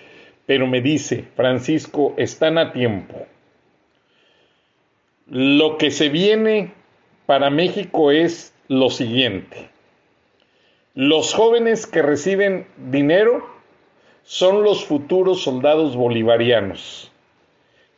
[0.46, 3.26] Pero me dice, Francisco, están a tiempo
[5.30, 6.72] lo que se viene
[7.26, 9.68] para México es lo siguiente.
[10.94, 13.46] Los jóvenes que reciben dinero
[14.24, 17.12] son los futuros soldados bolivarianos,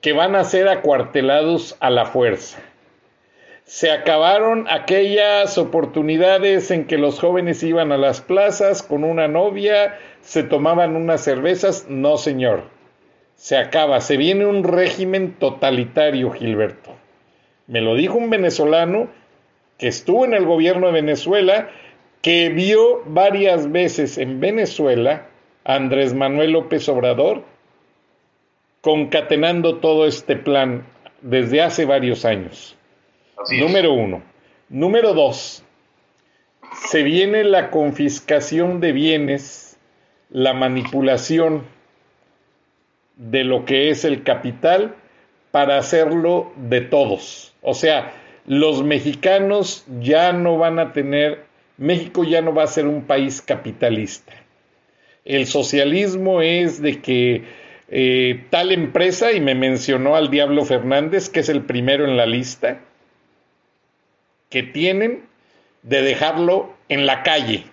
[0.00, 2.60] que van a ser acuartelados a la fuerza.
[3.70, 9.96] Se acabaron aquellas oportunidades en que los jóvenes iban a las plazas con una novia,
[10.22, 11.86] se tomaban unas cervezas.
[11.88, 12.64] No, señor.
[13.36, 14.00] Se acaba.
[14.00, 16.96] Se viene un régimen totalitario, Gilberto.
[17.68, 19.08] Me lo dijo un venezolano
[19.78, 21.70] que estuvo en el gobierno de Venezuela,
[22.22, 25.28] que vio varias veces en Venezuela
[25.62, 27.44] a Andrés Manuel López Obrador
[28.80, 30.84] concatenando todo este plan
[31.22, 32.76] desde hace varios años.
[33.48, 34.22] Número uno.
[34.68, 35.64] Número dos,
[36.88, 39.78] se viene la confiscación de bienes,
[40.30, 41.64] la manipulación
[43.16, 44.94] de lo que es el capital
[45.50, 47.54] para hacerlo de todos.
[47.62, 48.12] O sea,
[48.46, 51.44] los mexicanos ya no van a tener,
[51.76, 54.32] México ya no va a ser un país capitalista.
[55.24, 57.44] El socialismo es de que
[57.88, 62.26] eh, tal empresa, y me mencionó al Diablo Fernández, que es el primero en la
[62.26, 62.80] lista,
[64.50, 65.24] que tienen
[65.82, 67.64] de dejarlo en la calle,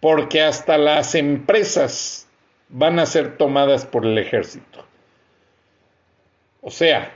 [0.00, 2.26] porque hasta las empresas
[2.68, 4.84] van a ser tomadas por el ejército.
[6.60, 7.12] O sea,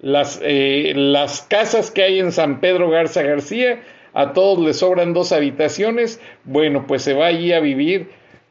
[0.00, 3.82] las, eh, las casas que hay en San Pedro Garza García,
[4.12, 8.10] a todos les sobran dos habitaciones, bueno, pues se va allí a vivir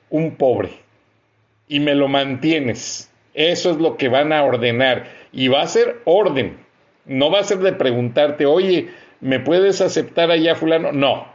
[0.10, 0.70] un pobre
[1.68, 3.12] y me lo mantienes.
[3.34, 6.58] Eso es lo que van a ordenar y va a ser orden.
[7.06, 8.90] No va a ser de preguntarte, oye,
[9.20, 10.92] ¿me puedes aceptar allá fulano?
[10.92, 11.28] No,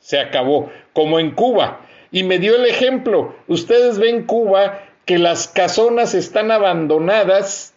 [0.00, 1.80] se acabó, como en Cuba.
[2.10, 7.74] Y me dio el ejemplo, ustedes ven Cuba que las casonas están abandonadas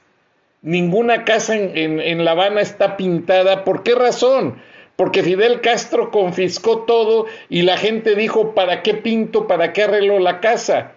[0.62, 3.64] Ninguna casa en, La Habana está pintada.
[3.64, 4.62] ¿Por qué razón?
[4.95, 9.47] Porque Fidel Castro confiscó todo y la gente dijo, ¿para qué pinto?
[9.47, 10.93] ¿Para qué arreglo la casa?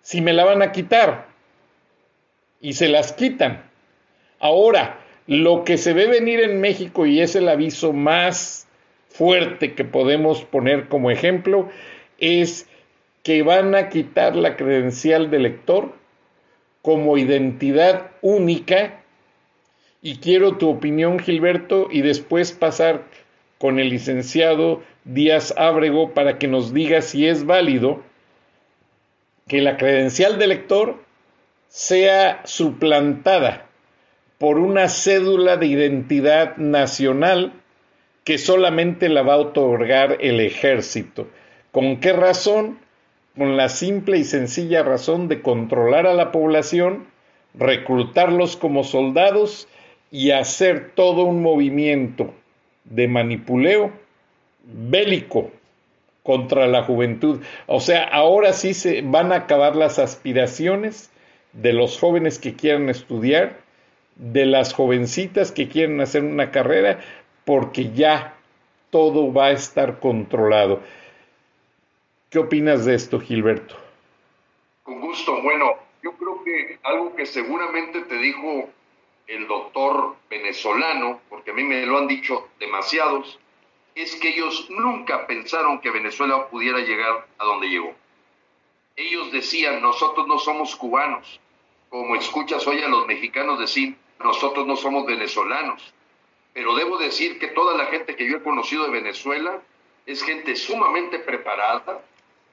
[0.00, 1.26] Si me la van a quitar.
[2.62, 3.70] Y se las quitan.
[4.38, 8.66] Ahora, lo que se ve venir en México, y es el aviso más
[9.08, 11.70] fuerte que podemos poner como ejemplo,
[12.18, 12.68] es
[13.22, 15.94] que van a quitar la credencial de lector
[16.82, 19.00] como identidad única.
[20.02, 23.04] Y quiero tu opinión, Gilberto, y después pasar
[23.58, 28.02] con el licenciado Díaz Ábrego para que nos diga si es válido
[29.48, 31.02] que la credencial de lector
[31.68, 33.68] sea suplantada
[34.44, 37.54] por una cédula de identidad nacional
[38.24, 41.28] que solamente la va a otorgar el ejército.
[41.72, 42.78] ¿Con qué razón?
[43.38, 47.06] Con la simple y sencilla razón de controlar a la población,
[47.54, 49.66] reclutarlos como soldados
[50.10, 52.34] y hacer todo un movimiento
[52.84, 53.92] de manipuleo
[54.62, 55.52] bélico
[56.22, 57.40] contra la juventud.
[57.66, 61.10] O sea, ahora sí se van a acabar las aspiraciones
[61.54, 63.63] de los jóvenes que quieran estudiar,
[64.16, 67.00] de las jovencitas que quieren hacer una carrera,
[67.44, 68.34] porque ya
[68.90, 70.80] todo va a estar controlado.
[72.30, 73.76] ¿Qué opinas de esto, Gilberto?
[74.82, 75.40] Con gusto.
[75.42, 78.68] Bueno, yo creo que algo que seguramente te dijo
[79.26, 83.38] el doctor venezolano, porque a mí me lo han dicho demasiados,
[83.94, 87.92] es que ellos nunca pensaron que Venezuela pudiera llegar a donde llegó.
[88.96, 91.40] Ellos decían, nosotros no somos cubanos,
[91.88, 95.92] como escuchas hoy a los mexicanos decir, nosotros no somos venezolanos.
[96.52, 99.60] Pero debo decir que toda la gente que yo he conocido de Venezuela
[100.06, 102.02] es gente sumamente preparada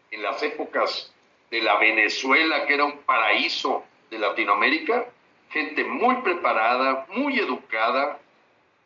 [0.10, 1.14] en las épocas
[1.50, 5.06] de la Venezuela, que era un paraíso de Latinoamérica,
[5.50, 8.20] gente muy preparada, muy educada,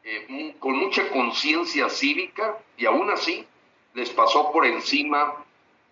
[0.03, 3.45] eh, con mucha conciencia cívica y aún así
[3.93, 5.43] les pasó por encima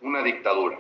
[0.02, 0.80] una dictadura.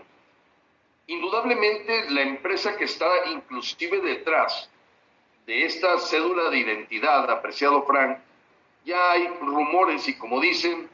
[1.07, 4.69] Indudablemente la empresa que está inclusive detrás
[5.45, 8.17] de esta cédula de identidad, apreciado Frank,
[8.85, 10.89] ya hay rumores y como dicen,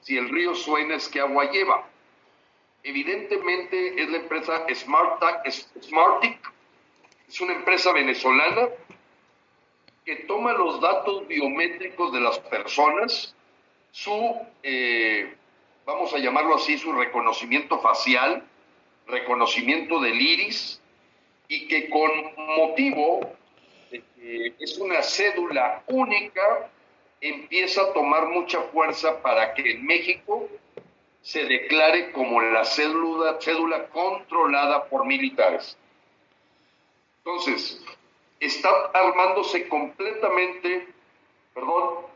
[0.00, 1.86] si el río suena es que agua lleva.
[2.82, 6.52] Evidentemente es la empresa Smartic,
[7.28, 8.68] es una empresa venezolana
[10.04, 13.34] que toma los datos biométricos de las personas,
[13.92, 15.34] su, eh,
[15.84, 18.44] vamos a llamarlo así, su reconocimiento facial,
[19.06, 20.80] reconocimiento del iris,
[21.48, 22.10] y que con
[22.56, 23.36] motivo
[24.60, 26.70] es una cédula única,
[27.20, 30.48] empieza a tomar mucha fuerza para que en México
[31.22, 35.76] se declare como la cédula, cédula controlada por militares.
[37.18, 37.82] Entonces,
[38.38, 40.88] está armándose completamente,
[41.54, 42.06] perdón,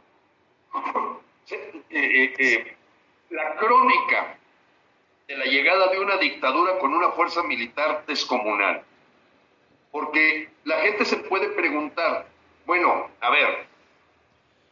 [1.50, 2.76] eh, eh, eh,
[3.30, 4.38] la crónica
[5.28, 8.82] de la llegada de una dictadura con una fuerza militar descomunal.
[9.94, 12.26] Porque la gente se puede preguntar,
[12.66, 13.64] bueno, a ver,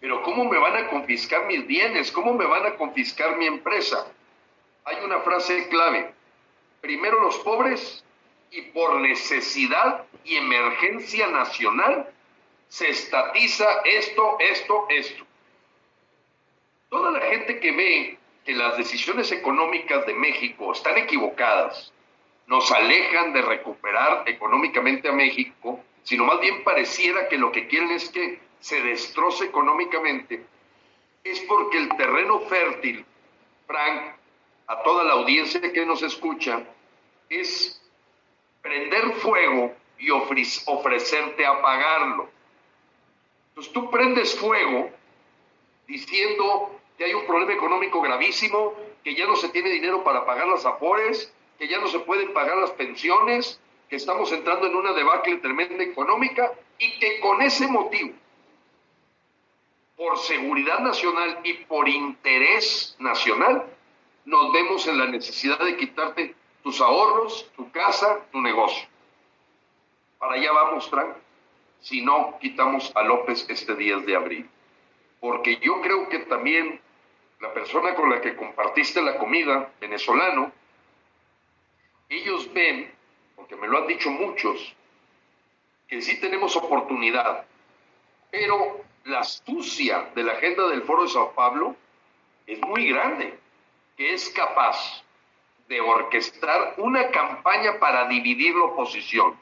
[0.01, 2.11] pero ¿cómo me van a confiscar mis bienes?
[2.11, 4.05] ¿Cómo me van a confiscar mi empresa?
[4.85, 6.13] Hay una frase clave,
[6.81, 8.05] primero los pobres
[8.51, 12.11] y por necesidad y emergencia nacional
[12.67, 15.25] se estatiza esto, esto, esto.
[16.89, 21.93] Toda la gente que ve que las decisiones económicas de México están equivocadas,
[22.53, 27.91] nos alejan de recuperar económicamente a México, sino más bien pareciera que lo que quieren
[27.93, 30.45] es que se destroce económicamente,
[31.25, 33.07] es porque el terreno fértil,
[33.67, 34.17] Frank,
[34.67, 36.63] a toda la audiencia que nos escucha,
[37.31, 37.81] es
[38.61, 42.29] prender fuego y ofrecerte apagarlo.
[43.49, 44.91] Entonces tú prendes fuego
[45.87, 50.49] diciendo que hay un problema económico gravísimo, que ya no se tiene dinero para pagar
[50.49, 54.93] las afores, que ya no se pueden pagar las pensiones, que estamos entrando en una
[54.93, 58.13] debacle tremenda económica y que con ese motivo,
[59.97, 63.67] por seguridad nacional y por interés nacional,
[64.25, 68.89] nos vemos en la necesidad de quitarte tus ahorros, tu casa, tu negocio.
[70.19, 71.17] Para allá vamos, Frank,
[71.81, 74.49] si no quitamos a López este 10 de abril.
[75.21, 76.81] Porque yo creo que también
[77.41, 80.53] la persona con la que compartiste la comida, venezolano,
[82.17, 82.93] ellos ven,
[83.37, 84.75] porque me lo han dicho muchos,
[85.89, 87.45] que sí tenemos oportunidad,
[88.31, 91.77] pero la astucia de la agenda del Foro de Sao Paulo
[92.47, 93.39] es muy grande,
[93.97, 95.03] que es capaz
[95.69, 99.37] de orquestar una campaña para dividir la oposición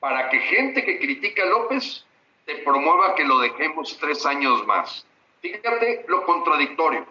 [0.00, 2.04] para que gente que critica a López
[2.44, 5.06] te promueva que lo dejemos tres años más.
[5.40, 7.06] Fíjate lo contradictorio.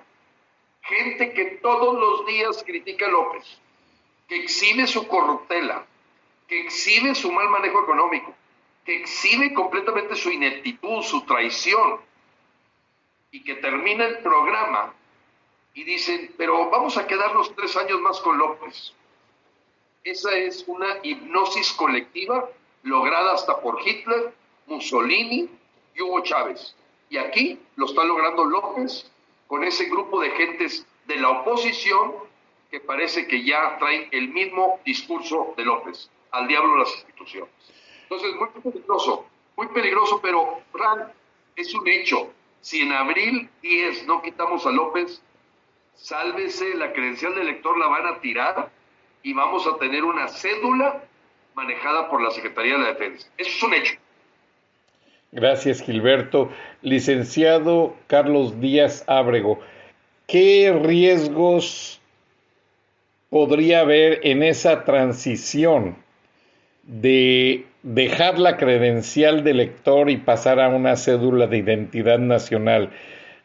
[0.81, 3.59] Gente que todos los días critica a López,
[4.27, 5.85] que exhibe su corruptela,
[6.47, 8.33] que exhibe su mal manejo económico,
[8.85, 11.99] que exhibe completamente su ineptitud, su traición,
[13.31, 14.93] y que termina el programa
[15.73, 18.93] y dicen, pero vamos a quedarnos tres años más con López.
[20.03, 22.49] Esa es una hipnosis colectiva
[22.83, 24.33] lograda hasta por Hitler,
[24.65, 25.49] Mussolini
[25.95, 26.75] y Hugo Chávez.
[27.09, 29.11] Y aquí lo está logrando López
[29.47, 32.13] con ese grupo de gentes de la oposición
[32.69, 37.49] que parece que ya traen el mismo discurso de López, al diablo las instituciones.
[38.03, 41.11] Entonces, muy peligroso, muy peligroso, pero Fran,
[41.55, 42.31] es un hecho.
[42.61, 45.21] Si en abril 10 no quitamos a López,
[45.95, 48.69] sálvese, la credencial de elector la van a tirar
[49.23, 51.03] y vamos a tener una cédula
[51.55, 53.27] manejada por la Secretaría de la Defensa.
[53.37, 53.95] Eso es un hecho.
[55.31, 56.49] Gracias, Gilberto.
[56.81, 59.59] Licenciado Carlos Díaz Ábrego,
[60.27, 61.96] ¿qué riesgos
[63.29, 65.97] podría haber en esa transición
[66.83, 72.91] de dejar la credencial de lector y pasar a una cédula de identidad nacional?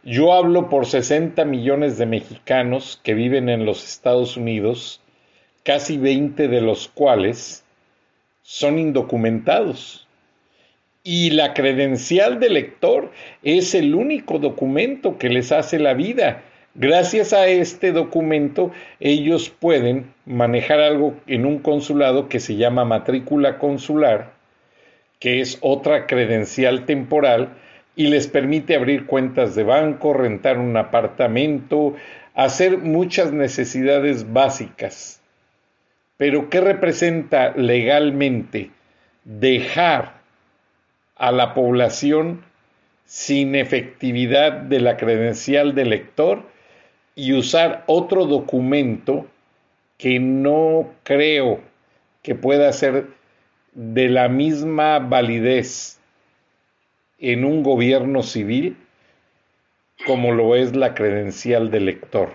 [0.05, 5.01] Yo hablo por 60 millones de mexicanos que viven en los Estados Unidos,
[5.62, 7.64] casi 20 de los cuales
[8.43, 10.07] son indocumentados
[11.05, 13.11] y la credencial de lector
[13.43, 16.45] es el único documento que les hace la vida.
[16.75, 23.59] Gracias a este documento ellos pueden manejar algo en un consulado que se llama matrícula
[23.59, 24.33] consular,
[25.18, 27.51] que es otra credencial temporal
[27.95, 31.95] y les permite abrir cuentas de banco, rentar un apartamento,
[32.35, 35.20] hacer muchas necesidades básicas.
[36.16, 38.70] Pero ¿qué representa legalmente
[39.25, 40.23] dejar
[41.16, 42.47] a la población
[43.05, 46.53] sin efectividad de la credencial de lector
[47.14, 49.26] y usar otro documento
[49.98, 51.60] que no creo
[52.22, 53.08] que pueda ser
[53.74, 55.98] de la misma validez
[57.18, 58.76] en un gobierno civil
[60.06, 62.30] como lo es la credencial de lector.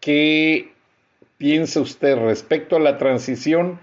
[0.00, 0.72] ¿Qué
[1.36, 3.78] piensa usted respecto a la transición?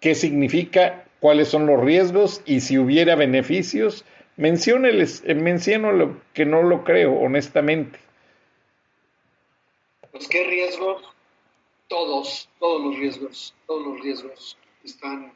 [0.00, 4.04] ¿Qué significa cuáles son los riesgos y si hubiera beneficios,
[4.36, 7.98] mencióneles, eh, menciono lo que no lo creo, honestamente.
[10.16, 11.02] Pues qué riesgos,
[11.88, 15.30] todos, todos los riesgos, todos los riesgos están,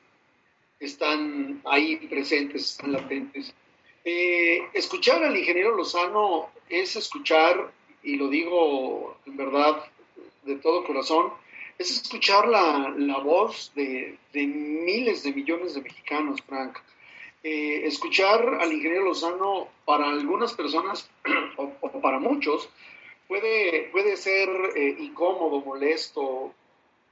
[0.78, 3.54] están ahí presentes, están latentes.
[4.06, 7.70] Eh, escuchar al ingeniero Lozano es escuchar,
[8.02, 9.84] y lo digo en verdad
[10.44, 11.30] de todo corazón,
[11.76, 16.78] es escuchar la, voz de, miles de millones de mexicanos, Frank.
[17.42, 21.10] Eh, escuchar al ingeniero Lozano para algunas personas
[21.58, 21.68] o,
[22.00, 22.70] para muchos
[23.30, 26.52] puede, puede ser eh, incómodo, molesto,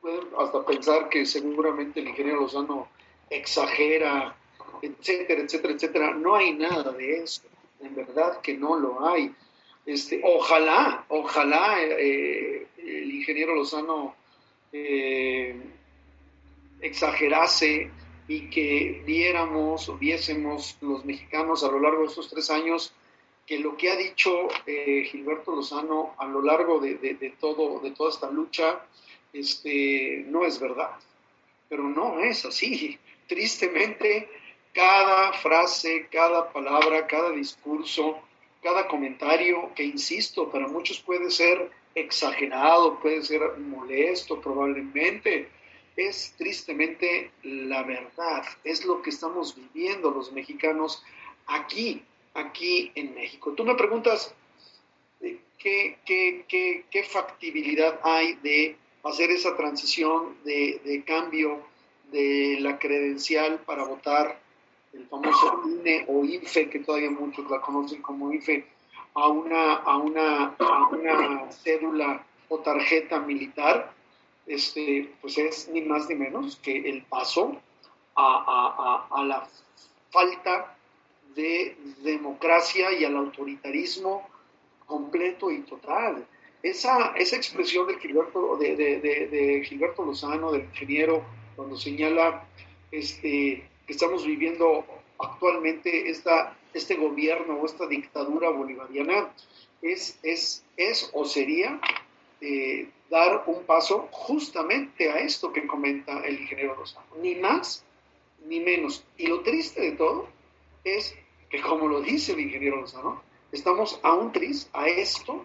[0.00, 2.88] pueden hasta pensar que seguramente el ingeniero Lozano
[3.30, 4.36] exagera,
[4.82, 6.14] etcétera, etcétera, etcétera.
[6.14, 7.42] No hay nada de eso,
[7.80, 9.32] en verdad que no lo hay.
[9.86, 14.16] Este, ojalá, ojalá eh, el ingeniero Lozano
[14.72, 15.56] eh,
[16.80, 17.92] exagerase
[18.26, 22.92] y que viéramos o viésemos los mexicanos a lo largo de estos tres años
[23.49, 28.11] que lo que ha dicho eh, Gilberto Lozano a lo largo de, todo, de toda
[28.11, 28.84] esta lucha
[29.32, 30.90] este, no es verdad.
[31.70, 32.99] Pero no es así.
[33.26, 34.28] Tristemente,
[34.74, 38.18] cada frase, cada palabra, cada discurso,
[38.62, 45.49] cada comentario, que insisto, para muchos puede ser exagerado, puede ser molesto probablemente,
[45.96, 51.03] es tristemente la verdad, es lo que estamos viviendo los mexicanos
[51.46, 52.05] aquí,
[52.39, 53.53] aquí en México.
[53.53, 54.34] Tú me preguntas
[55.20, 61.62] eh, qué, qué, qué, factibilidad hay de hacer esa transición de, de, cambio
[62.11, 64.41] de la credencial para votar,
[64.93, 68.66] el famoso INE o IFE, que todavía muchos la conocen como IFE,
[69.14, 70.57] a una, a una,
[70.91, 73.93] una cédula o tarjeta militar,
[74.47, 77.61] este, pues es ni más ni menos que el paso
[78.14, 79.47] a, a, a, la
[80.11, 80.77] falta
[81.34, 84.28] de democracia y al autoritarismo
[84.86, 86.26] completo y total.
[86.62, 91.24] Esa, esa expresión de Gilberto, de, de, de, Gilberto Lozano, del ingeniero,
[91.54, 92.48] cuando señala
[92.90, 94.84] este, que estamos viviendo
[95.18, 99.32] actualmente esta este gobierno o esta dictadura bolivariana
[99.82, 101.80] es, es, es o sería
[102.40, 107.84] eh, dar un paso justamente a esto que comenta el ingeniero Rosano, ni más
[108.46, 109.04] ni menos.
[109.16, 110.28] Y lo triste de todo
[110.97, 111.14] es
[111.51, 113.22] que, como lo dice el ingeniero Lozano,
[113.53, 115.45] estamos a un tris, a esto,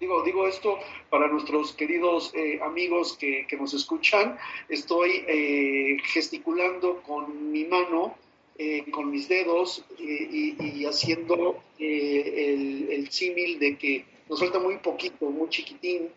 [0.00, 0.78] digo, digo esto
[1.10, 8.14] para nuestros queridos eh, amigos que, que, nos escuchan, estoy eh, gesticulando con mi mano
[8.60, 15.48] eh, con mis dedos y, haciendo el símil de que nos falta muy poquito, muy
[15.48, 16.08] chiquitín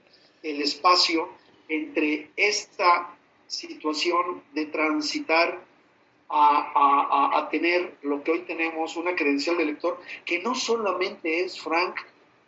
[0.41, 1.29] el espacio
[1.69, 3.15] entre esta
[3.45, 5.63] situación de transitar
[6.31, 11.95] a, tener lo que hoy tenemos, una credencial de elector, que no solamente es Frank,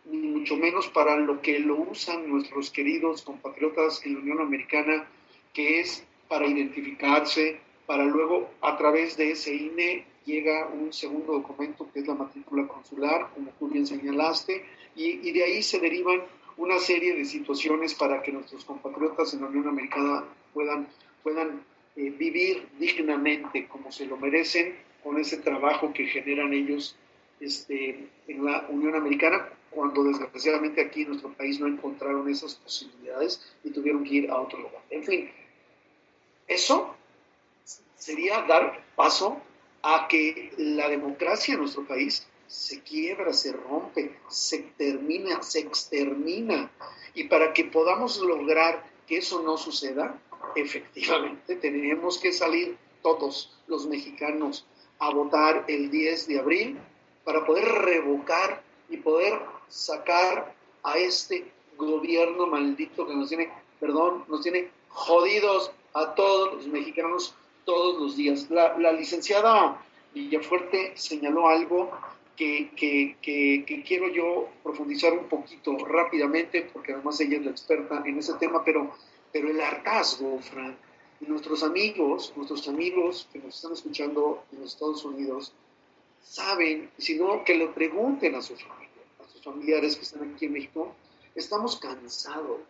[0.05, 5.07] ni mucho menos para lo que lo usan nuestros queridos compatriotas en la Unión Americana,
[5.53, 11.87] que es para identificarse, para luego a través de ese INE llega un segundo documento
[11.91, 14.65] que es la matrícula consular, como tú bien señalaste,
[14.95, 16.21] y, de ahí se derivan
[16.55, 20.23] una serie de situaciones para que nuestros compatriotas en la Unión Americana
[20.53, 20.87] puedan,
[21.23, 21.61] puedan
[21.95, 26.95] eh, vivir dignamente como se lo merecen con ese trabajo que generan ellos
[27.39, 33.53] este, en la Unión Americana, cuando desgraciadamente aquí en nuestro país no encontraron esas posibilidades
[33.63, 34.81] y tuvieron que ir a otro lugar.
[34.89, 35.29] En fin,
[36.47, 36.95] eso
[37.95, 39.41] sería dar paso
[39.81, 46.71] a que la democracia en nuestro país se quiebra, se rompe, se termina, se extermina.
[47.13, 50.21] Y para que podamos lograr que eso no suceda,
[50.55, 54.65] efectivamente tenemos que salir todos los mexicanos
[54.99, 56.77] a votar el 10 de abril
[57.23, 64.41] para poder revocar y poder sacar a este gobierno maldito que nos tiene, perdón, nos
[64.41, 67.35] tiene jodidos a todos los mexicanos
[67.65, 68.49] todos los días.
[68.49, 69.81] La, licenciada
[70.13, 71.91] Villafuerte señaló algo
[72.35, 72.69] que,
[73.85, 78.63] quiero yo profundizar un poquito rápidamente, porque además ella es la experta en ese tema,
[78.63, 78.91] pero,
[79.33, 80.77] pero el hartazgo, Frank,
[81.21, 85.51] nuestros amigos, nuestros amigos que nos están escuchando en los Estados Unidos,
[86.21, 90.93] saben, sino que le pregunten a sus a sus familiares que están aquí en México,
[91.33, 92.61] estamos cansados,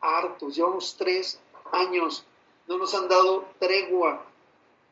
[0.00, 1.40] hartos, llevamos tres
[1.72, 2.24] años,
[2.68, 4.24] no nos han dado tregua,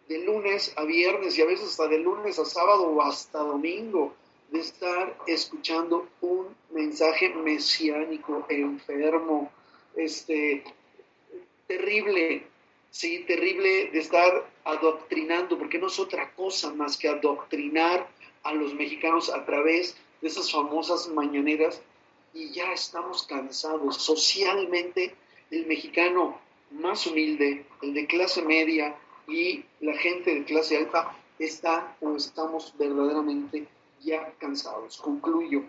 [0.09, 4.13] de lunes a viernes y a veces hasta de lunes a sábado o hasta domingo,
[4.51, 9.51] de estar escuchando un mensaje mesiánico, enfermo,
[9.97, 10.65] este,
[11.77, 12.47] terrible,
[12.91, 18.09] sí, terrible de estar adoctrinando, porque no es otra cosa más que adoctrinar
[18.43, 21.81] a los mexicanos a través de esas famosas mañaneras
[22.35, 23.97] y ya estamos cansados.
[23.97, 25.15] Socialmente,
[25.51, 26.39] el mexicano
[26.71, 28.97] más humilde, el de clase media,
[29.29, 33.67] y la gente de clase alta está o estamos verdaderamente
[34.03, 34.99] ya cansados.
[34.99, 35.63] Concluyo.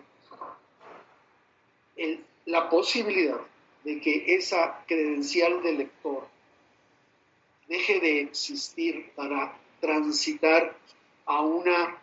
[2.46, 3.40] la posibilidad
[3.84, 6.26] de que esa credencial de lector
[7.68, 10.76] deje de existir para transitar
[11.26, 11.98] a una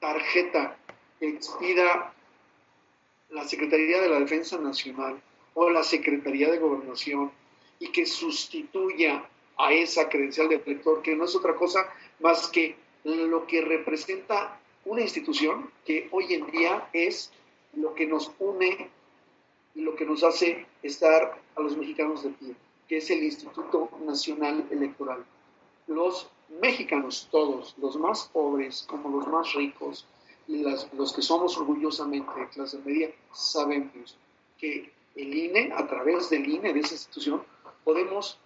[0.00, 0.76] tarjeta
[1.18, 2.12] que expida
[3.30, 5.20] la Secretaría de la Defensa Nacional
[5.54, 7.30] o la Secretaría de Gobernación
[7.78, 9.24] y que sustituya
[9.58, 14.58] a esa credencial de lector, que no es otra cosa más que lo que representa
[14.84, 17.32] una institución que hoy en día es
[17.74, 18.88] lo que nos une
[19.74, 22.54] y lo que nos hace estar a los mexicanos de pie,
[22.88, 25.24] que es el Instituto Nacional Electoral.
[25.86, 26.28] Los
[26.60, 30.06] mexicanos, todos, los más pobres como los más ricos,
[30.48, 30.64] y
[30.96, 34.16] los que somos orgullosamente de clase media, sabemos
[34.58, 37.42] que el INE, a través del INE, de esa institución,
[37.84, 38.38] podemos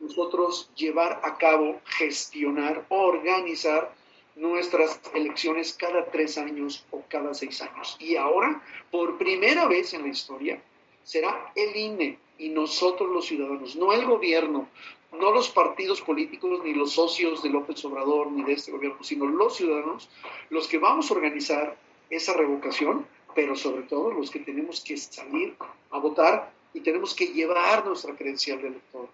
[0.00, 3.94] nosotros llevar a cabo, gestionar, organizar
[4.36, 7.96] nuestras elecciones cada tres años o cada seis años.
[7.98, 10.62] Y ahora, por primera vez en la historia,
[11.08, 14.68] será el INE y nosotros los ciudadanos, no el gobierno,
[15.10, 19.24] no los partidos políticos ni los socios de López Obrador ni de este gobierno, sino
[19.24, 20.10] los ciudadanos,
[20.50, 21.78] los que vamos a organizar
[22.10, 25.56] esa revocación, pero sobre todo los que tenemos que salir
[25.90, 29.08] a votar y tenemos que llevar nuestra credencial de elector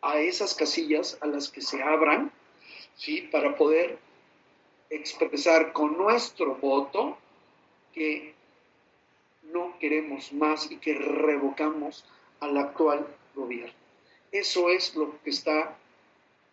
[0.00, 2.32] a esas casillas a las que se abran,
[2.96, 3.28] ¿sí?
[3.30, 3.98] Para poder
[4.88, 7.18] expresar con nuestro voto
[7.92, 8.37] que
[9.52, 12.04] no queremos más y que revocamos
[12.40, 13.72] al actual gobierno.
[14.32, 15.76] Eso es lo que está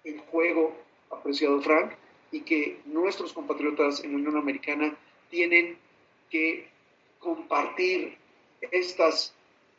[0.03, 0.75] en juego,
[1.09, 1.91] apreciado Frank,
[2.31, 4.97] y que nuestros compatriotas en la Unión Americana
[5.29, 5.77] tienen
[6.29, 6.67] que
[7.19, 8.17] compartir
[8.71, 9.33] estas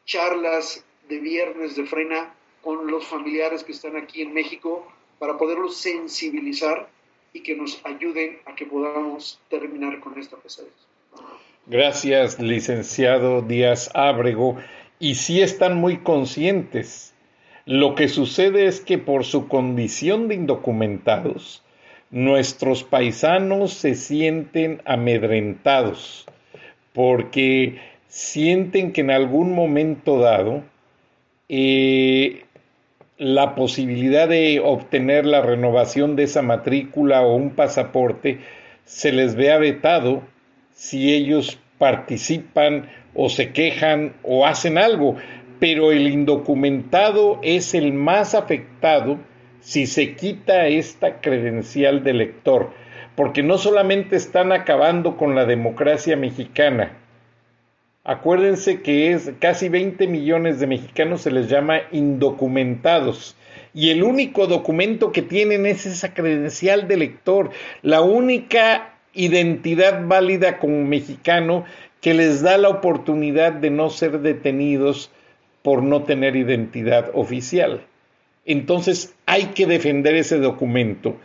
[0.05, 4.87] charlas de viernes de frena con los familiares que están aquí en México
[5.19, 6.89] para poderlos sensibilizar
[7.33, 10.75] y que nos ayuden a que podamos terminar con esta pesadilla.
[11.69, 14.57] Gracias, licenciado Díaz Ábrego.
[15.01, 17.12] Y sí están muy conscientes.
[17.64, 21.64] Lo que sucede es que por su condición de indocumentados,
[22.11, 26.27] nuestros paisanos se sienten amedrentados
[26.93, 30.62] porque sienten que en algún momento dado
[31.49, 32.45] eh,
[33.19, 38.39] la posibilidad de obtener la renovación de esa matrícula o un pasaporte
[38.85, 40.23] se les vea vetado
[40.77, 45.16] si ellos participan o se quejan o hacen algo,
[45.59, 49.18] pero el indocumentado es el más afectado
[49.61, 52.70] si se quita esta credencial de elector,
[53.16, 56.93] porque no solamente están acabando con la democracia mexicana,
[58.05, 63.35] acuérdense que es casi 20 millones de mexicanos se les llama indocumentados
[63.72, 67.51] y el único documento que tienen es esa credencial de elector,
[67.83, 71.64] la única identidad válida como mexicano
[72.01, 75.11] que les da la oportunidad de no ser detenidos
[75.62, 77.83] por no tener identidad oficial.
[78.45, 81.17] Entonces hay que defender ese documento,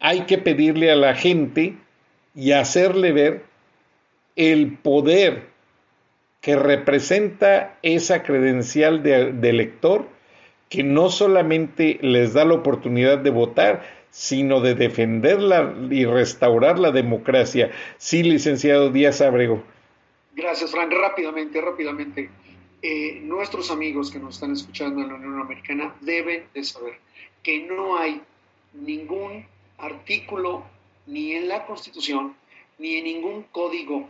[0.00, 1.76] hay que pedirle a la gente
[2.34, 3.44] y hacerle ver
[4.36, 5.44] el poder
[6.42, 10.06] que representa esa credencial de, elector
[10.68, 13.82] que no solamente les da la oportunidad de votar,
[14.16, 17.70] sino de defenderla y restaurar la democracia.
[17.98, 19.62] Sí, licenciado Díaz Abrego.
[20.34, 20.90] Gracias, Frank.
[20.90, 22.30] Rápidamente, rápidamente.
[22.80, 26.94] Eh, nuestros amigos que nos están escuchando en la Unión Americana deben de saber
[27.42, 28.22] que no hay
[28.72, 29.44] ningún
[29.76, 30.64] artículo
[31.06, 32.34] ni en la Constitución
[32.78, 34.08] ni en ningún código,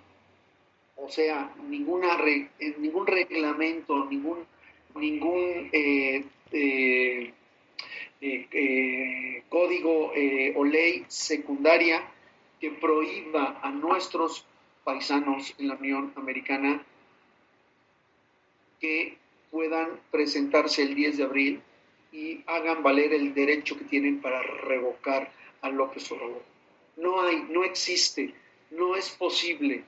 [0.94, 2.16] o sea, ninguna
[2.78, 4.38] ningún reglamento, ningún,
[4.94, 7.32] ningún eh, eh,
[9.48, 10.12] código
[10.56, 12.02] o ley secundaria
[12.60, 14.44] que prohíba a nuestros
[14.84, 16.82] paisanos en la Unión Americana
[18.80, 19.18] que
[19.50, 21.62] puedan presentarse el 10 de abril
[22.12, 25.30] y hagan valer el derecho que tienen para revocar
[25.62, 26.42] a López Obrador.
[26.96, 28.32] No hay, no existe,
[28.70, 29.84] no es posible.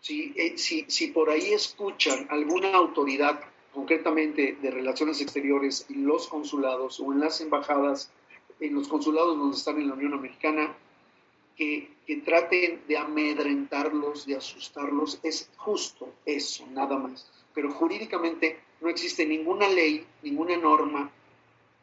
[0.00, 3.40] Si, eh, si, si por ahí escuchan alguna autoridad,
[3.78, 8.10] concretamente de relaciones exteriores, en los consulados o en las embajadas,
[8.58, 10.74] en los consulados donde están en la Unión Americana,
[11.56, 11.88] que,
[12.24, 17.30] traten de amedrentarlos, de asustarlos, es justo eso, nada más.
[17.54, 21.12] Pero jurídicamente no existe ninguna ley, ninguna norma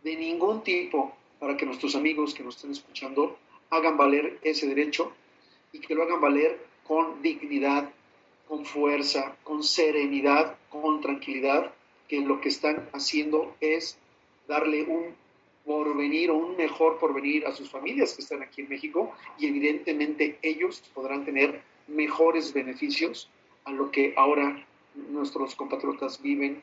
[0.03, 3.37] de ningún tipo para que nuestros amigos que nos estén escuchando
[3.69, 5.13] hagan valer ese derecho
[5.71, 7.89] y que lo hagan valer con dignidad,
[8.49, 11.71] con fuerza, con serenidad, con tranquilidad,
[12.07, 13.97] que lo que están haciendo es
[14.47, 15.15] darle un
[15.65, 20.37] porvenir o un mejor porvenir a sus familias que están aquí en México y evidentemente
[20.43, 23.29] ellos podrán tener mejores beneficios
[23.65, 24.63] a lo que ahora
[25.09, 26.61] nuestros compatriotas viven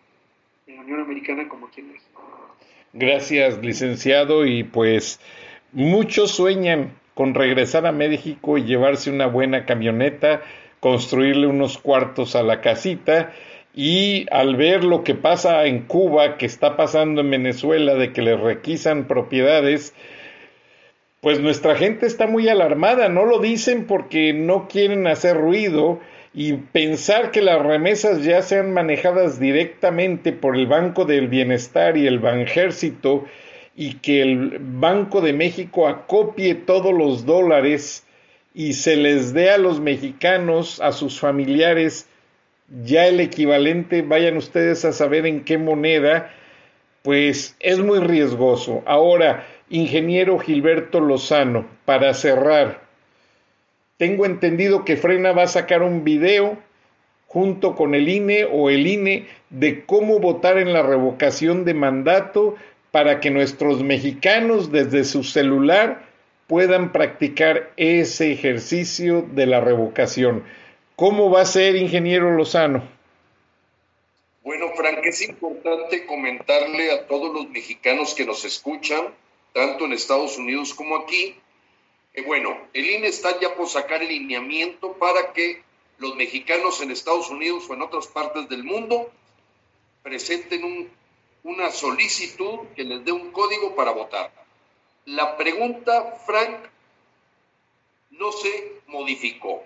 [0.67, 2.23] en la Unión Americana como aquí en México.
[2.93, 5.19] Gracias, licenciado, y pues
[5.73, 10.43] muchos sueñan con regresar a México y llevarse una buena camioneta,
[10.81, 13.33] construirle unos cuartos a la casita
[13.75, 18.23] y al ver lo que pasa en Cuba, que está pasando en Venezuela, de que
[18.23, 19.95] le requisan propiedades,
[21.21, 26.01] pues nuestra gente está muy alarmada, no lo dicen porque no quieren hacer ruido
[26.35, 32.07] y pensar que las remesas ya sean manejadas directamente por el Banco del Bienestar y
[32.07, 33.25] el Banjército
[33.77, 38.07] y que el Banco de México acopie todos los dólares
[38.55, 42.09] y se les dé a los mexicanos, a sus familiares,
[42.69, 46.31] ya el equivalente, vayan ustedes a saber en qué moneda,
[47.03, 48.83] pues es muy riesgoso.
[48.87, 52.83] Ahora, ingeniero Gilberto Lozano, para cerrar,
[53.97, 56.59] tengo entendido que Frena va a sacar un video
[57.27, 62.57] junto con el INE o el INE de cómo votar en la revocación de mandato
[62.91, 66.03] para que nuestros mexicanos desde su celular
[66.47, 70.43] puedan practicar ese ejercicio de la revocación.
[70.97, 72.87] ¿Cómo va a ser, ingeniero Lozano?
[74.43, 79.07] Bueno, Frank, es importante comentarle a todos los mexicanos que nos escuchan,
[79.55, 81.35] tanto en Estados Unidos como aquí,
[82.13, 85.63] que bueno, el INE está ya por sacar el lineamiento para que
[85.99, 89.11] los mexicanos en Estados Unidos o en otras partes del mundo
[90.03, 90.91] presenten
[91.43, 94.31] una solicitud que les dé un código para votar.
[95.07, 96.59] La pregunta, Frank,
[98.11, 99.63] no se modificó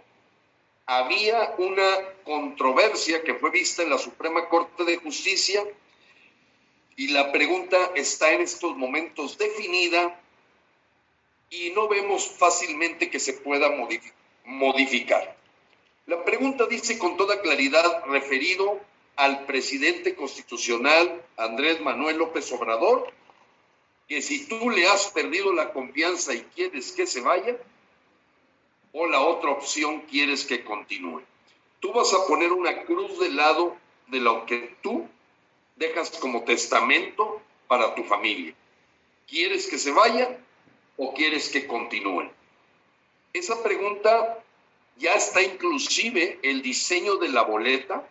[0.87, 5.63] había una controversia que fue vista en la Suprema Corte de Justicia
[6.97, 10.21] y la pregunta está en estos momentos definida
[11.51, 13.69] y no vemos fácilmente que se pueda
[14.45, 15.37] modificar.
[16.07, 18.81] La pregunta dice con toda claridad referido
[19.17, 23.13] al presidente constitucional Andrés Manuel López Obrador,
[24.09, 27.57] que si tú le has perdido la confianza y quieres que se vaya,
[28.99, 31.23] o la otra opción quieres que continúe.
[31.81, 35.07] Tú vas a poner una cruz de lado de lo que tú
[35.77, 38.55] dejas como testamento para tu familia.
[39.29, 40.39] ¿Quieres que se vaya
[40.97, 42.31] o quieres que continúe?
[43.35, 44.43] Esa pregunta
[44.97, 48.09] ya está inclusive el diseño de la boleta,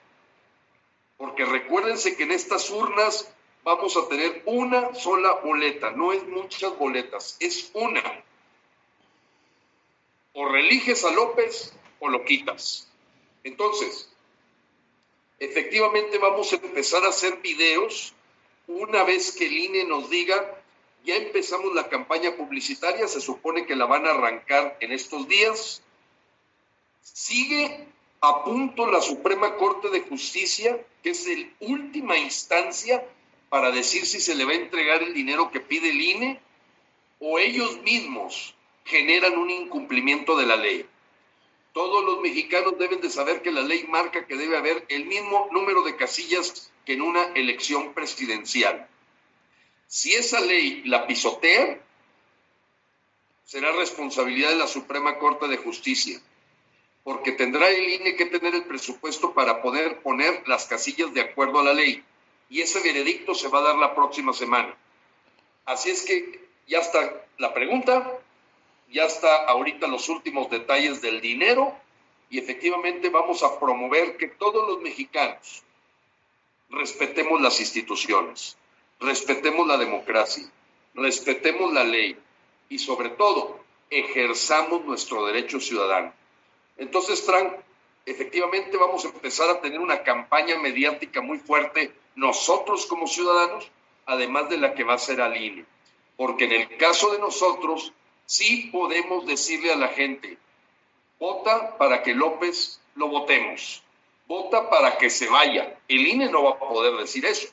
[1.17, 3.33] porque recuérdense que en estas urnas
[3.63, 8.03] vamos a tener una sola boleta, no es muchas boletas, es una.
[10.35, 12.87] O religes a López o lo quitas.
[13.43, 14.09] Entonces,
[15.39, 18.13] efectivamente vamos a empezar a hacer videos
[18.67, 20.61] una vez que el INE nos diga,
[21.05, 25.81] ya empezamos la campaña publicitaria, se supone que la van a arrancar en estos días.
[27.01, 27.87] Sigue
[28.21, 33.07] a punto la Suprema Corte de Justicia, que es la última instancia
[33.49, 36.41] para decir si se le va a entregar el dinero que pide el INE,
[37.19, 38.55] o ellos mismos
[38.85, 40.87] generan un incumplimiento de la ley.
[41.73, 45.49] Todos los mexicanos deben de saber que la ley marca que debe haber el mismo
[45.51, 48.87] número de casillas que en una elección presidencial.
[49.87, 51.81] Si esa ley la pisotea,
[53.43, 56.19] será responsabilidad de la Suprema Corte de Justicia,
[57.03, 61.59] porque tendrá el INE que tener el presupuesto para poder poner las casillas de acuerdo
[61.59, 62.03] a la ley.
[62.49, 64.75] Y ese veredicto se va a dar la próxima semana.
[65.65, 68.19] Así es que ya está la pregunta,
[68.89, 71.73] ya está ahorita los últimos detalles del dinero
[72.29, 75.63] y efectivamente vamos a promover que todos los mexicanos
[76.69, 78.57] respetemos las instituciones,
[78.99, 80.49] respetemos la democracia,
[80.93, 82.17] respetemos la ley
[82.69, 83.59] y sobre todo
[83.89, 86.13] ejerzamos nuestro derecho ciudadano.
[86.77, 87.53] Entonces, Frank,
[88.05, 93.69] efectivamente vamos a empezar a tener una campaña mediática muy fuerte nosotros como ciudadanos,
[94.05, 95.65] además de la que va a ser al INE.
[96.17, 97.93] Porque en el caso de nosotros,
[98.25, 100.37] sí podemos decirle a la gente,
[101.19, 103.83] vota para que López lo votemos
[104.27, 105.77] vota para que se vaya.
[105.87, 107.47] El INE no va a poder decir eso.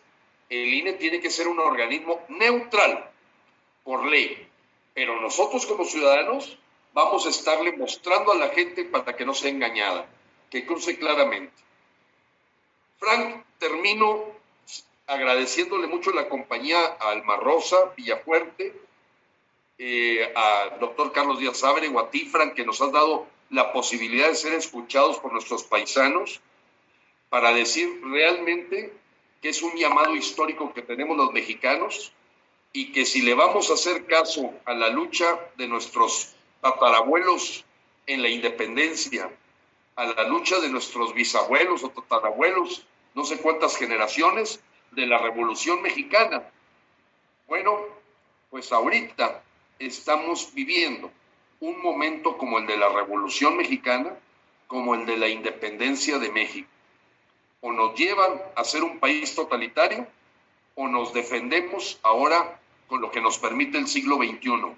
[0.48, 3.10] El INE tiene que ser un organismo neutral
[3.84, 4.48] por ley.
[4.94, 6.58] Pero nosotros como ciudadanos
[6.92, 10.06] vamos a estarle mostrando a la gente para que no sea engañada,
[10.50, 11.54] que cruce claramente.
[12.98, 14.24] Frank, termino
[15.06, 18.74] agradeciéndole mucho la compañía a Alma Rosa, Villafuerte,
[19.84, 23.72] eh, al doctor Carlos Díaz Abre o a ti, Frank, que nos has dado la
[23.72, 26.40] posibilidad de ser escuchados por nuestros paisanos
[27.28, 28.92] para decir realmente
[29.40, 32.12] que es un llamado histórico que tenemos los mexicanos
[32.72, 37.64] y que si le vamos a hacer caso a la lucha de nuestros tatarabuelos
[38.06, 39.32] en la independencia,
[39.96, 42.86] a la lucha de nuestros bisabuelos o tatarabuelos,
[43.16, 46.48] no sé cuántas generaciones, de la Revolución Mexicana.
[47.48, 47.80] Bueno,
[48.48, 49.42] pues ahorita
[49.78, 51.10] estamos viviendo
[51.60, 54.16] un momento como el de la Revolución Mexicana,
[54.66, 56.68] como el de la independencia de México
[57.62, 60.06] o nos llevan a ser un país totalitario
[60.74, 64.76] o nos defendemos ahora con lo que nos permite el siglo XXI.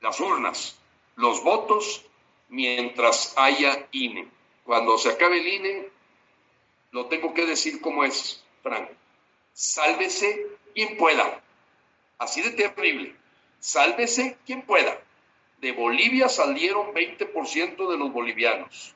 [0.00, 0.78] Las urnas,
[1.16, 2.04] los votos,
[2.48, 4.26] mientras haya INE.
[4.64, 5.88] Cuando se acabe el INE,
[6.92, 8.88] lo tengo que decir como es, Frank.
[9.52, 11.42] Sálvese quien pueda.
[12.18, 13.14] Así de terrible.
[13.60, 14.98] Sálvese quien pueda.
[15.60, 18.94] De Bolivia salieron 20% de los bolivianos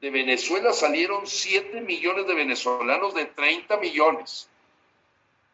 [0.00, 4.48] de Venezuela salieron 7 millones de venezolanos de 30 millones.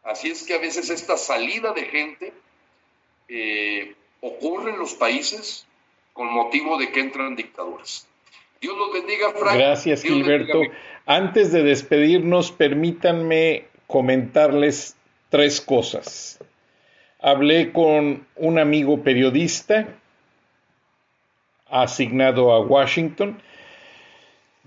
[0.03, 2.33] Así es que a veces esta salida de gente
[3.27, 5.65] eh, ocurre en los países
[6.13, 8.07] con motivo de que entran dictaduras.
[8.61, 9.57] Dios los bendiga, Frank.
[9.57, 10.61] Gracias, Gilberto.
[11.05, 14.95] Antes de despedirnos, permítanme comentarles
[15.29, 16.39] tres cosas.
[17.19, 19.87] Hablé con un amigo periodista
[21.69, 23.41] asignado a Washington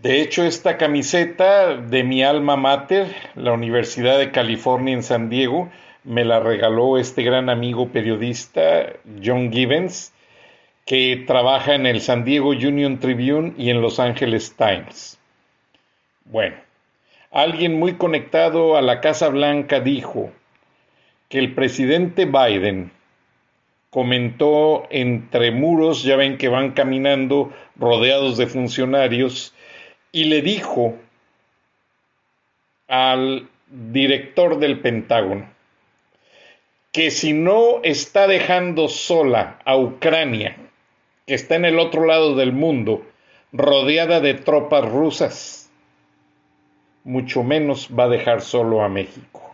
[0.02, 5.70] de hecho, esta camiseta de mi alma mater, la Universidad de California en San Diego,
[6.04, 10.14] me la regaló este gran amigo periodista, John Gibbons,
[10.86, 15.18] que trabaja en el San Diego Union Tribune y en Los Angeles Times.
[16.24, 16.56] Bueno,
[17.30, 20.32] alguien muy conectado a la Casa Blanca dijo
[21.30, 22.92] que el presidente Biden
[23.88, 29.54] comentó entre muros, ya ven que van caminando rodeados de funcionarios,
[30.12, 30.96] y le dijo
[32.88, 35.48] al director del Pentágono
[36.92, 40.56] que si no está dejando sola a Ucrania,
[41.26, 43.06] que está en el otro lado del mundo,
[43.52, 45.70] rodeada de tropas rusas,
[47.04, 49.49] mucho menos va a dejar solo a México,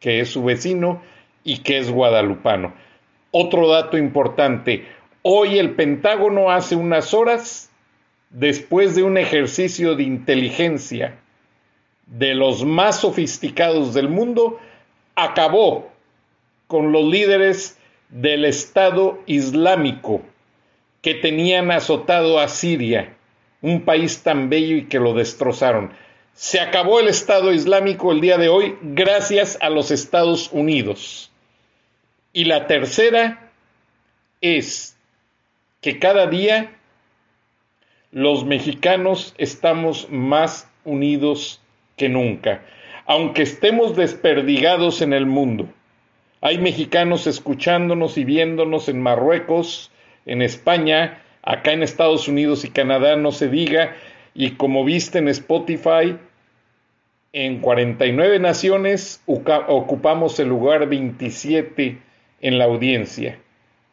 [0.00, 1.02] que es su vecino
[1.44, 2.74] y que es guadalupano.
[3.30, 4.86] Otro dato importante,
[5.22, 7.70] hoy el Pentágono hace unas horas
[8.30, 11.18] después de un ejercicio de inteligencia
[12.06, 14.58] de los más sofisticados del mundo,
[15.14, 15.90] acabó
[16.66, 17.78] con los líderes
[18.08, 20.22] del Estado Islámico
[21.02, 23.16] que tenían azotado a Siria,
[23.62, 25.92] un país tan bello y que lo destrozaron.
[26.42, 31.30] Se acabó el Estado Islámico el día de hoy gracias a los Estados Unidos.
[32.32, 33.52] Y la tercera
[34.40, 34.96] es
[35.82, 36.70] que cada día
[38.10, 41.60] los mexicanos estamos más unidos
[41.98, 42.62] que nunca,
[43.04, 45.68] aunque estemos desperdigados en el mundo.
[46.40, 49.90] Hay mexicanos escuchándonos y viéndonos en Marruecos,
[50.24, 53.94] en España, acá en Estados Unidos y Canadá, no se diga,
[54.32, 56.16] y como viste en Spotify,
[57.32, 61.98] en 49 naciones ocupamos el lugar 27
[62.40, 63.38] en la audiencia.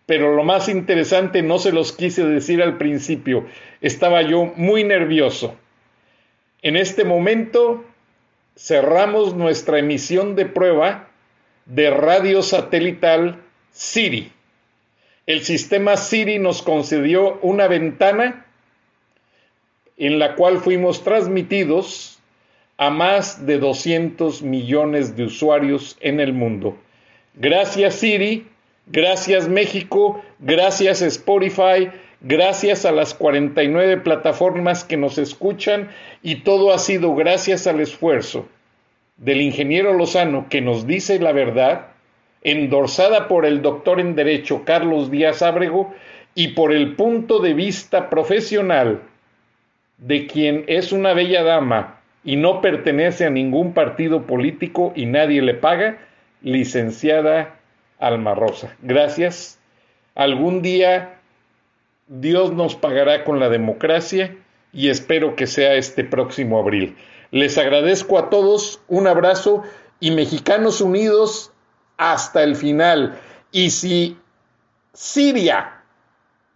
[0.06, 3.46] Pero lo más interesante, no se los quise decir al principio,
[3.82, 5.56] estaba yo muy nervioso.
[6.62, 7.84] En este momento
[8.56, 11.10] cerramos nuestra emisión de prueba
[11.66, 13.42] de radio satelital
[13.72, 14.32] Siri.
[15.28, 18.46] El sistema Siri nos concedió una ventana
[19.98, 22.17] en la cual fuimos transmitidos
[22.78, 26.78] a más de 200 millones de usuarios en el mundo.
[27.34, 28.48] Gracias Siri,
[28.86, 31.90] gracias México, gracias Spotify,
[32.22, 35.90] gracias a las 49 plataformas que nos escuchan.
[36.22, 38.48] Y todo ha sido gracias al esfuerzo
[39.18, 41.88] del ingeniero Lozano que nos dice la verdad,
[42.44, 45.94] endorsada por el doctor en Derecho Carlos Díaz Ábrego
[46.36, 49.02] y por el punto de vista profesional
[49.98, 51.97] de quien es una bella dama
[52.28, 56.00] y no pertenece a ningún partido político y nadie le paga,
[56.42, 57.58] licenciada
[58.00, 58.76] Alma Rosa.
[58.82, 59.60] Gracias.
[60.14, 61.22] Algún día
[62.10, 64.36] Dios nos pagará con la democracia
[64.74, 66.98] y espero que sea este próximo abril.
[67.32, 69.64] Les agradezco a todos, un abrazo
[70.02, 71.54] y Mexicanos Unidos
[71.96, 73.22] hasta el final.
[73.54, 74.18] Y si
[74.92, 75.82] Siria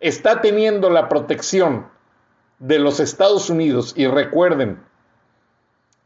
[0.02, 1.88] está teniendo la protección
[2.60, 4.91] de los Estados Unidos, y recuerden,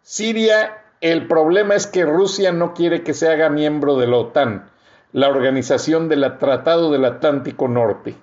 [0.08, 4.70] Siria, el problema es que Rusia no quiere que se haga miembro de la OTAN,
[5.14, 8.16] la organización del Tratado del Atlántico Norte.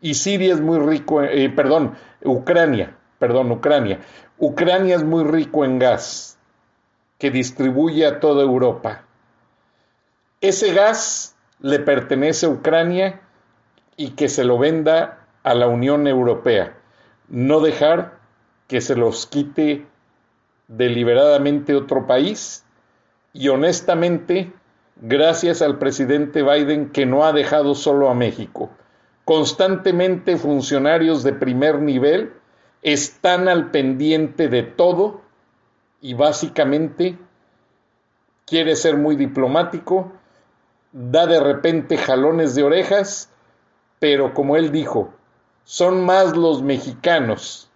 [0.00, 3.98] Y Siria es muy rico, eh, perdón, Ucrania, perdón, Ucrania.
[4.38, 6.38] Ucrania es muy rico en gas
[7.18, 9.02] que distribuye a toda Europa.
[10.40, 13.20] Ese gas le pertenece a Ucrania
[13.96, 16.78] y que se lo venda a la Unión Europea.
[17.28, 18.20] No dejar
[18.68, 19.90] que se los quite
[20.70, 22.64] deliberadamente otro país
[23.32, 24.52] y honestamente,
[24.96, 28.70] gracias al presidente Biden que no ha dejado solo a México.
[29.24, 32.32] Constantemente funcionarios de primer nivel
[32.82, 35.22] están al pendiente de todo
[36.00, 37.18] y básicamente
[38.46, 40.12] quiere ser muy diplomático,
[40.92, 43.30] da de repente jalones de orejas,
[43.98, 45.12] pero como él dijo,
[45.64, 47.70] son más los mexicanos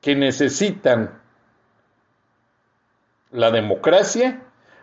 [0.00, 1.21] que necesitan
[3.32, 4.42] la democracia,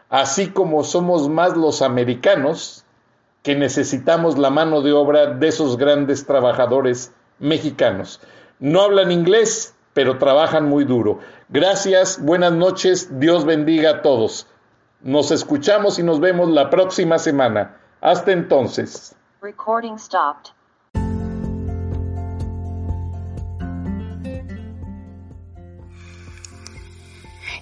[0.10, 2.84] así como somos más los americanos
[3.44, 8.20] que necesitamos la mano de obra de esos grandes trabajadores mexicanos.
[8.60, 11.20] No hablan inglés, pero trabajan muy duro.
[11.48, 14.48] Gracias, buenas noches, Dios bendiga a todos.
[15.02, 17.78] Nos escuchamos y nos vemos la próxima semana.
[18.02, 19.16] Hasta entonces.